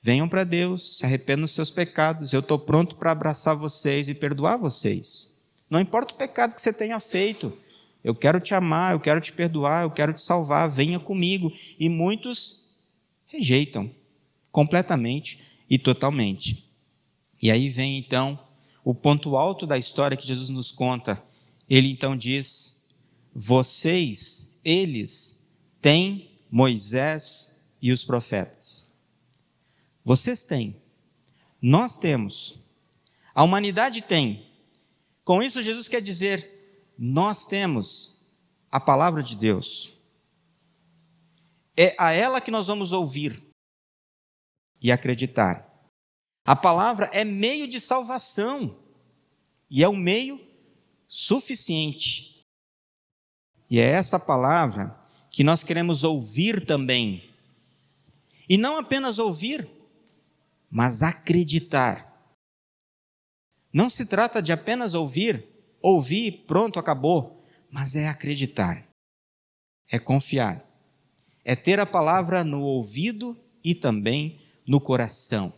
Venham 0.00 0.28
para 0.28 0.44
Deus, 0.44 0.98
se 0.98 1.06
arrependam 1.06 1.44
dos 1.44 1.54
seus 1.54 1.70
pecados. 1.70 2.32
Eu 2.32 2.40
estou 2.40 2.58
pronto 2.58 2.96
para 2.96 3.10
abraçar 3.10 3.56
vocês 3.56 4.08
e 4.08 4.14
perdoar 4.14 4.58
vocês. 4.58 5.38
Não 5.70 5.80
importa 5.80 6.14
o 6.14 6.18
pecado 6.18 6.54
que 6.54 6.60
você 6.60 6.72
tenha 6.72 7.00
feito, 7.00 7.56
eu 8.04 8.14
quero 8.14 8.38
te 8.38 8.54
amar, 8.54 8.92
eu 8.92 9.00
quero 9.00 9.18
te 9.18 9.32
perdoar, 9.32 9.84
eu 9.84 9.90
quero 9.90 10.12
te 10.12 10.20
salvar, 10.20 10.68
venha 10.68 11.00
comigo. 11.00 11.50
E 11.80 11.88
muitos 11.88 12.76
rejeitam 13.24 13.90
completamente 14.52 15.58
e 15.70 15.78
totalmente. 15.78 16.70
E 17.42 17.50
aí 17.50 17.70
vem 17.70 17.98
então 17.98 18.38
o 18.84 18.94
ponto 18.94 19.36
alto 19.36 19.66
da 19.66 19.78
história 19.78 20.18
que 20.18 20.26
Jesus 20.26 20.50
nos 20.50 20.70
conta. 20.70 21.20
Ele 21.68 21.90
então 21.90 22.14
diz: 22.14 23.00
Vocês, 23.34 24.53
eles, 24.64 25.56
têm 25.80 26.30
Moisés 26.50 27.76
e 27.82 27.92
os 27.92 28.04
profetas. 28.04 28.96
Vocês 30.02 30.42
têm, 30.44 30.80
nós 31.60 31.96
temos, 31.98 32.64
a 33.34 33.42
humanidade 33.42 34.02
tem. 34.02 34.50
Com 35.24 35.42
isso, 35.42 35.62
Jesus 35.62 35.88
quer 35.88 36.00
dizer: 36.00 36.92
nós 36.96 37.46
temos 37.46 38.32
a 38.70 38.78
palavra 38.78 39.22
de 39.22 39.36
Deus. 39.36 39.94
É 41.76 41.94
a 41.98 42.12
ela 42.12 42.40
que 42.40 42.50
nós 42.50 42.68
vamos 42.68 42.92
ouvir 42.92 43.42
e 44.80 44.92
acreditar. 44.92 45.68
A 46.44 46.54
palavra 46.54 47.06
é 47.06 47.24
meio 47.24 47.66
de 47.66 47.80
salvação 47.80 48.78
e 49.70 49.82
é 49.82 49.88
um 49.88 49.96
meio 49.96 50.40
suficiente. 51.08 52.33
E 53.74 53.80
é 53.80 53.90
essa 53.90 54.20
palavra 54.20 54.96
que 55.32 55.42
nós 55.42 55.64
queremos 55.64 56.04
ouvir 56.04 56.64
também. 56.64 57.28
E 58.48 58.56
não 58.56 58.76
apenas 58.76 59.18
ouvir, 59.18 59.68
mas 60.70 61.02
acreditar. 61.02 62.32
Não 63.72 63.90
se 63.90 64.06
trata 64.06 64.40
de 64.40 64.52
apenas 64.52 64.94
ouvir, 64.94 65.44
ouvir, 65.82 66.44
pronto, 66.46 66.78
acabou, 66.78 67.44
mas 67.68 67.96
é 67.96 68.06
acreditar, 68.06 68.86
é 69.90 69.98
confiar, 69.98 70.64
é 71.44 71.56
ter 71.56 71.80
a 71.80 71.84
palavra 71.84 72.44
no 72.44 72.60
ouvido 72.60 73.36
e 73.64 73.74
também 73.74 74.38
no 74.64 74.80
coração. 74.80 75.52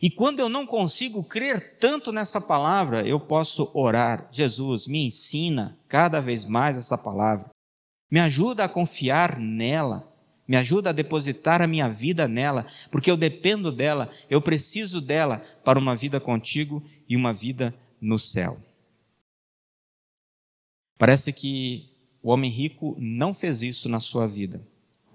E 0.00 0.08
quando 0.08 0.38
eu 0.38 0.48
não 0.48 0.64
consigo 0.64 1.24
crer 1.24 1.76
tanto 1.78 2.12
nessa 2.12 2.40
palavra, 2.40 3.06
eu 3.06 3.18
posso 3.18 3.70
orar: 3.74 4.28
Jesus, 4.32 4.86
me 4.86 5.04
ensina 5.04 5.76
cada 5.88 6.20
vez 6.20 6.44
mais 6.44 6.78
essa 6.78 6.96
palavra, 6.96 7.50
me 8.10 8.20
ajuda 8.20 8.64
a 8.64 8.68
confiar 8.68 9.38
nela, 9.40 10.08
me 10.46 10.56
ajuda 10.56 10.90
a 10.90 10.92
depositar 10.92 11.60
a 11.60 11.66
minha 11.66 11.88
vida 11.88 12.28
nela, 12.28 12.64
porque 12.92 13.10
eu 13.10 13.16
dependo 13.16 13.72
dela, 13.72 14.08
eu 14.30 14.40
preciso 14.40 15.00
dela 15.00 15.42
para 15.64 15.78
uma 15.78 15.96
vida 15.96 16.20
contigo 16.20 16.82
e 17.08 17.16
uma 17.16 17.32
vida 17.32 17.74
no 18.00 18.18
céu. 18.18 18.56
Parece 20.96 21.32
que 21.32 21.90
o 22.22 22.30
homem 22.30 22.50
rico 22.50 22.96
não 22.98 23.34
fez 23.34 23.62
isso 23.62 23.88
na 23.88 24.00
sua 24.00 24.26
vida. 24.26 24.64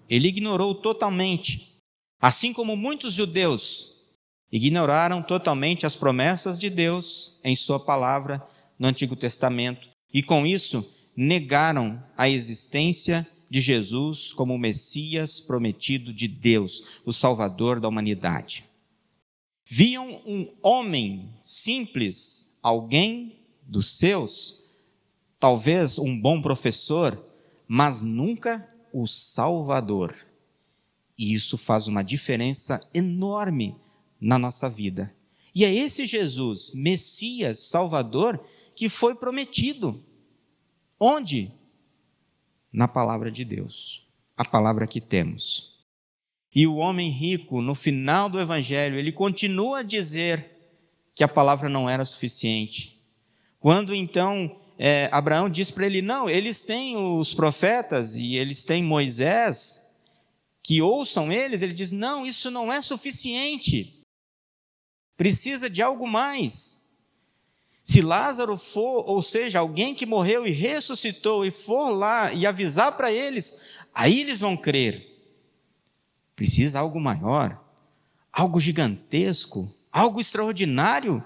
Ele 0.10 0.28
ignorou 0.28 0.76
totalmente, 0.76 1.78
assim 2.20 2.54
como 2.54 2.76
muitos 2.76 3.14
judeus 3.14 3.93
ignoraram 4.54 5.24
totalmente 5.24 5.84
as 5.84 5.96
promessas 5.96 6.60
de 6.60 6.70
Deus 6.70 7.40
em 7.44 7.56
Sua 7.56 7.80
palavra 7.80 8.46
no 8.78 8.88
Antigo 8.88 9.16
Testamento 9.16 9.90
e, 10.14 10.22
com 10.22 10.46
isso, 10.46 10.88
negaram 11.18 12.02
a 12.16 12.30
existência 12.30 13.28
de 13.50 13.60
Jesus 13.60 14.32
como 14.32 14.54
o 14.54 14.60
Messias 14.60 15.40
prometido 15.40 16.14
de 16.14 16.28
Deus, 16.28 17.00
o 17.04 17.12
Salvador 17.12 17.80
da 17.80 17.88
humanidade. 17.88 18.66
Viam 19.66 20.22
um 20.24 20.54
homem 20.62 21.34
simples, 21.40 22.60
alguém 22.62 23.40
dos 23.64 23.98
seus, 23.98 24.66
talvez 25.40 25.98
um 25.98 26.20
bom 26.20 26.40
professor, 26.40 27.18
mas 27.68 28.04
nunca 28.04 28.68
o 28.94 29.08
Salvador. 29.08 30.16
E 31.18 31.34
isso 31.34 31.58
faz 31.58 31.88
uma 31.88 32.04
diferença 32.04 32.88
enorme 32.94 33.82
na 34.24 34.40
nossa 34.40 34.70
vida. 34.70 35.14
E 35.54 35.66
é 35.66 35.74
esse 35.74 36.06
Jesus, 36.06 36.72
Messias, 36.74 37.68
Salvador, 37.68 38.44
que 38.76 38.90
foi 38.90 39.14
prometido. 39.14 40.04
Onde? 41.00 41.52
Na 42.72 42.88
palavra 42.88 43.30
de 43.30 43.44
Deus, 43.44 44.08
a 44.36 44.44
palavra 44.44 44.88
que 44.88 45.00
temos. 45.00 45.86
E 46.56 46.66
o 46.66 46.78
homem 46.78 47.12
rico, 47.12 47.62
no 47.62 47.76
final 47.76 48.30
do 48.30 48.40
evangelho, 48.40 48.98
ele 48.98 49.12
continua 49.12 49.80
a 49.80 49.84
dizer 49.84 50.52
que 51.14 51.24
a 51.24 51.28
palavra 51.28 51.70
não 51.70 51.90
era 51.90 52.06
suficiente. 52.06 53.00
Quando 53.60 53.94
então 53.94 54.60
é, 54.78 55.10
Abraão 55.12 55.50
diz 55.50 55.70
para 55.70 55.86
ele: 55.86 56.02
não, 56.02 56.30
eles 56.30 56.62
têm 56.62 56.98
os 56.98 57.34
profetas 57.34 58.16
e 58.16 58.36
eles 58.36 58.64
têm 58.64 58.84
Moisés, 58.84 60.04
que 60.64 60.82
ouçam 60.82 61.32
eles. 61.32 61.62
Ele 61.62 61.74
diz: 61.74 61.92
não, 61.92 62.26
isso 62.26 62.50
não 62.50 62.72
é 62.72 62.82
suficiente. 62.82 63.93
Precisa 65.16 65.70
de 65.70 65.82
algo 65.82 66.08
mais. 66.08 66.84
Se 67.84 68.02
Lázaro 68.02 68.58
for, 68.58 69.04
ou 69.10 69.22
seja, 69.22 69.60
alguém 69.60 69.94
que 69.94 70.06
morreu 70.06 70.48
e 70.48 70.52
ressuscitou, 70.52 71.46
e 71.46 71.52
for 71.52 71.90
lá 71.90 72.32
e 72.34 72.46
avisar 72.46 72.96
para 72.96 73.12
eles, 73.12 73.62
aí 73.94 74.22
eles 74.22 74.40
vão 74.40 74.56
crer. 74.56 75.06
Precisa 76.36 76.80
algo 76.80 77.00
maior, 77.00 77.62
algo 78.32 78.60
gigantesco, 78.60 79.70
algo 79.92 80.22
extraordinário 80.22 81.24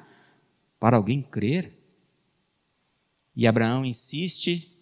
para 0.79 0.97
alguém 0.97 1.21
crer. 1.21 1.77
E 3.35 3.45
Abraão 3.45 3.85
insiste: 3.85 4.73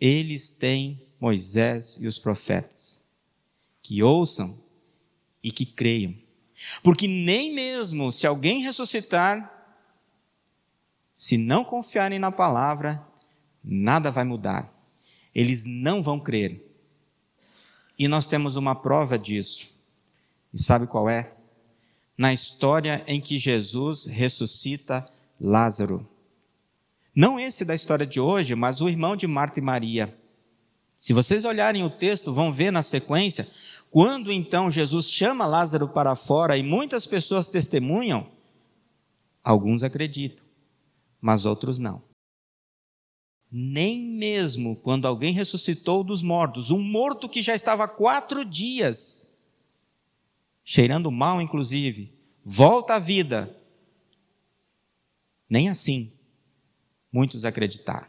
eles 0.00 0.52
têm 0.52 1.06
Moisés 1.20 1.98
e 2.00 2.06
os 2.06 2.18
profetas. 2.18 3.04
Que 3.82 4.02
ouçam 4.02 4.56
e 5.42 5.50
que 5.50 5.66
creiam. 5.66 6.14
Porque 6.82 7.06
nem 7.06 7.54
mesmo 7.54 8.12
se 8.12 8.26
alguém 8.26 8.60
ressuscitar, 8.60 9.52
se 11.12 11.38
não 11.38 11.64
confiarem 11.64 12.18
na 12.18 12.30
palavra, 12.30 13.02
nada 13.64 14.10
vai 14.10 14.24
mudar. 14.24 14.72
Eles 15.34 15.64
não 15.66 16.02
vão 16.02 16.20
crer. 16.20 16.62
E 17.98 18.08
nós 18.08 18.26
temos 18.26 18.56
uma 18.56 18.74
prova 18.74 19.18
disso. 19.18 19.76
E 20.52 20.62
sabe 20.62 20.86
qual 20.86 21.08
é? 21.08 21.32
Na 22.16 22.32
história 22.32 23.02
em 23.06 23.20
que 23.20 23.38
Jesus 23.38 24.06
ressuscita 24.06 25.08
Lázaro. 25.40 26.06
Não 27.14 27.40
esse 27.40 27.64
da 27.64 27.74
história 27.74 28.06
de 28.06 28.20
hoje, 28.20 28.54
mas 28.54 28.80
o 28.80 28.88
irmão 28.88 29.16
de 29.16 29.26
Marta 29.26 29.58
e 29.58 29.62
Maria. 29.62 30.14
Se 30.96 31.12
vocês 31.12 31.44
olharem 31.44 31.82
o 31.82 31.90
texto, 31.90 32.32
vão 32.32 32.52
ver 32.52 32.70
na 32.70 32.82
sequência, 32.82 33.48
quando 33.96 34.30
então 34.30 34.70
Jesus 34.70 35.10
chama 35.10 35.46
Lázaro 35.46 35.88
para 35.88 36.14
fora 36.14 36.54
e 36.54 36.62
muitas 36.62 37.06
pessoas 37.06 37.48
testemunham, 37.48 38.30
alguns 39.42 39.82
acreditam, 39.82 40.44
mas 41.18 41.46
outros 41.46 41.78
não. 41.78 42.02
Nem 43.50 43.98
mesmo 43.98 44.76
quando 44.82 45.08
alguém 45.08 45.32
ressuscitou 45.32 46.04
dos 46.04 46.22
mortos, 46.22 46.70
um 46.70 46.82
morto 46.82 47.26
que 47.26 47.40
já 47.40 47.54
estava 47.54 47.84
há 47.84 47.88
quatro 47.88 48.44
dias, 48.44 49.42
cheirando 50.62 51.10
mal, 51.10 51.40
inclusive, 51.40 52.12
volta 52.44 52.96
à 52.96 52.98
vida. 52.98 53.58
Nem 55.48 55.70
assim 55.70 56.12
muitos 57.10 57.46
acreditaram. 57.46 58.08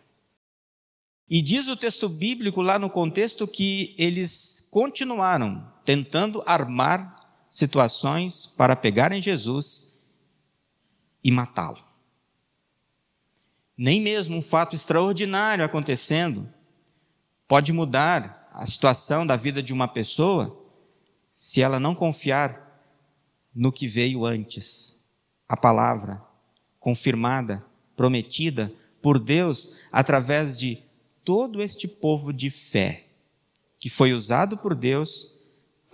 E 1.30 1.42
diz 1.42 1.70
o 1.70 1.78
texto 1.78 2.10
bíblico 2.10 2.62
lá 2.62 2.78
no 2.78 2.90
contexto 2.90 3.48
que 3.48 3.96
eles 3.98 4.68
continuaram 4.70 5.77
tentando 5.88 6.44
armar 6.46 7.16
situações 7.50 8.46
para 8.46 8.76
pegarem 8.76 9.22
Jesus 9.22 10.18
e 11.24 11.32
matá-lo. 11.32 11.82
Nem 13.78 14.02
mesmo 14.02 14.36
um 14.36 14.42
fato 14.42 14.76
extraordinário 14.76 15.64
acontecendo 15.64 16.52
pode 17.48 17.72
mudar 17.72 18.50
a 18.54 18.66
situação 18.66 19.26
da 19.26 19.38
vida 19.38 19.64
de 19.64 19.72
uma 19.72 19.88
pessoa 19.88 20.62
se 21.32 21.62
ela 21.62 21.80
não 21.80 21.96
confiar 21.96 22.84
no 23.56 23.72
que 23.72 23.88
veio 23.88 24.26
antes, 24.26 25.06
a 25.48 25.56
palavra 25.56 26.22
confirmada, 26.82 27.66
prometida 27.96 28.74
por 29.02 29.20
Deus 29.20 29.80
através 29.90 30.60
de 30.60 30.84
todo 31.24 31.62
este 31.62 31.88
povo 31.88 32.34
de 32.34 32.50
fé, 32.50 33.08
que 33.80 33.90
foi 33.90 34.12
usado 34.12 34.58
por 34.58 34.76
Deus 34.76 35.37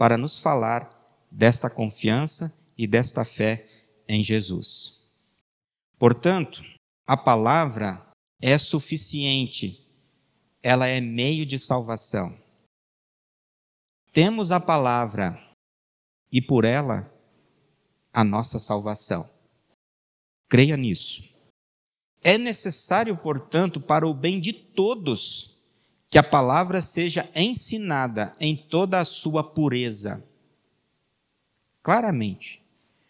para 0.04 0.18
nos 0.18 0.38
falar 0.38 0.92
desta 1.32 1.70
confiança 1.70 2.68
e 2.78 2.86
desta 2.86 3.24
fé 3.24 3.70
em 4.06 4.22
Jesus. 4.22 5.16
Portanto, 5.98 6.62
a 7.08 7.16
palavra 7.16 8.06
é 8.42 8.58
suficiente, 8.58 9.88
ela 10.62 10.88
é 10.88 11.00
meio 11.00 11.46
de 11.46 11.58
salvação. 11.58 12.38
Temos 14.12 14.52
a 14.52 14.60
palavra 14.60 15.42
e 16.30 16.42
por 16.42 16.66
ela 16.66 17.10
a 18.12 18.26
nossa 18.26 18.60
salvação. 18.60 19.26
Creia 20.50 20.76
nisso. 20.76 21.34
É 22.22 22.38
necessário, 22.38 23.16
portanto, 23.16 23.80
para 23.80 24.06
o 24.06 24.14
bem 24.14 24.42
de 24.42 24.52
todos, 24.52 25.53
que 26.14 26.18
a 26.20 26.22
palavra 26.22 26.80
seja 26.80 27.28
ensinada 27.36 28.32
em 28.40 28.56
toda 28.56 29.00
a 29.00 29.04
sua 29.04 29.44
pureza. 29.44 30.24
Claramente, 31.82 32.62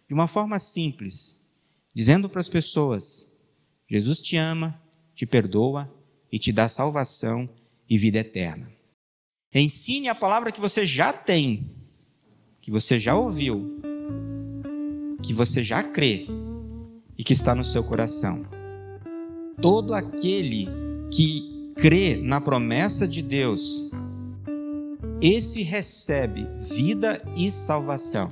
de 0.07 0.13
uma 0.13 0.25
forma 0.25 0.57
simples, 0.57 1.49
dizendo 1.93 2.29
para 2.29 2.39
as 2.39 2.47
pessoas: 2.47 3.45
Jesus 3.89 4.19
te 4.19 4.37
ama, 4.37 4.81
te 5.13 5.25
perdoa 5.25 5.93
e 6.31 6.39
te 6.39 6.53
dá 6.53 6.69
salvação 6.69 7.49
e 7.89 7.97
vida 7.97 8.19
eterna. 8.19 8.71
Ensine 9.53 10.07
a 10.07 10.15
palavra 10.15 10.49
que 10.49 10.61
você 10.61 10.85
já 10.85 11.11
tem, 11.11 11.75
que 12.61 12.71
você 12.71 12.97
já 12.97 13.17
ouviu, 13.17 13.81
que 15.21 15.33
você 15.33 15.61
já 15.61 15.83
crê 15.83 16.25
e 17.17 17.23
que 17.25 17.33
está 17.33 17.53
no 17.53 17.65
seu 17.65 17.83
coração. 17.83 18.45
Todo 19.61 19.93
aquele 19.93 20.69
que 21.11 21.52
crê 21.75 22.17
na 22.21 22.39
promessa 22.39 23.07
de 23.07 23.21
Deus, 23.21 23.91
esse 25.21 25.63
recebe 25.63 26.47
vida 26.57 27.21
e 27.35 27.49
salvação. 27.49 28.29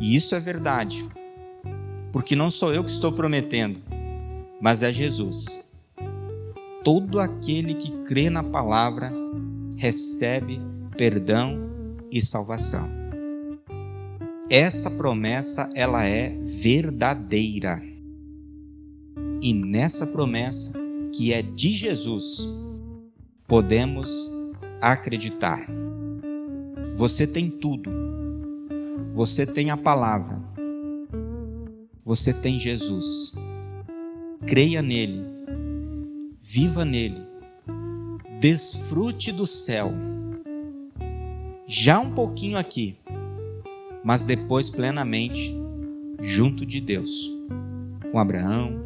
E 0.00 0.16
isso 0.16 0.34
é 0.34 0.40
verdade, 0.40 1.08
porque 2.12 2.34
não 2.34 2.50
sou 2.50 2.72
eu 2.72 2.84
que 2.84 2.90
estou 2.90 3.12
prometendo, 3.12 3.80
mas 4.60 4.82
é 4.82 4.92
Jesus 4.92 5.64
todo 6.84 7.18
aquele 7.18 7.74
que 7.74 7.90
crê 8.04 8.28
na 8.28 8.44
palavra 8.44 9.10
recebe 9.76 10.60
perdão 10.96 11.58
e 12.12 12.20
salvação. 12.20 12.86
Essa 14.50 14.90
promessa 14.90 15.72
ela 15.74 16.06
é 16.06 16.36
verdadeira. 16.38 17.82
E 19.44 19.52
nessa 19.52 20.06
promessa, 20.06 20.72
que 21.12 21.30
é 21.30 21.42
de 21.42 21.74
Jesus, 21.74 22.48
podemos 23.46 24.08
acreditar. 24.80 25.68
Você 26.94 27.26
tem 27.26 27.50
tudo. 27.50 27.90
Você 29.12 29.44
tem 29.46 29.70
a 29.70 29.76
palavra. 29.76 30.42
Você 32.02 32.32
tem 32.32 32.58
Jesus. 32.58 33.34
Creia 34.46 34.80
nele 34.80 35.34
viva 36.46 36.84
nele, 36.84 37.22
desfrute 38.38 39.32
do 39.32 39.46
céu, 39.46 39.90
já 41.66 41.98
um 41.98 42.12
pouquinho 42.12 42.58
aqui, 42.58 42.98
mas 44.04 44.26
depois 44.26 44.68
plenamente 44.68 45.56
junto 46.20 46.66
de 46.66 46.82
Deus, 46.82 47.30
com 48.12 48.18
Abraão, 48.18 48.83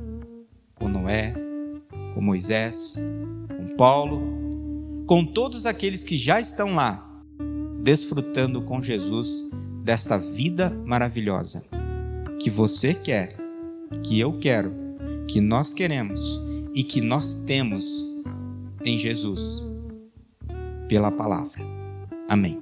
com 0.79 0.89
Noé, 0.89 1.35
com 2.15 2.21
Moisés, 2.21 2.99
com 3.49 3.77
Paulo, 3.77 4.23
com 5.07 5.25
todos 5.25 5.67
aqueles 5.67 6.05
que 6.05 6.17
já 6.17 6.41
estão 6.41 6.75
lá, 6.75 7.23
desfrutando 7.83 8.63
com 8.63 8.81
Jesus 8.81 9.51
desta 9.85 10.19
vida 10.19 10.71
maravilhosa 10.85 11.65
que 12.39 12.51
você 12.51 12.95
quer, 12.95 13.37
que 14.05 14.19
eu 14.21 14.39
quero, 14.39 14.73
que 15.27 15.41
nós 15.41 15.73
queremos 15.73 16.41
e 16.75 16.83
que 16.85 17.01
nós 17.01 17.45
temos 17.45 18.07
em 18.85 18.97
Jesus 18.97 19.63
pela 20.89 21.11
palavra. 21.11 21.63
Amém. 22.29 22.59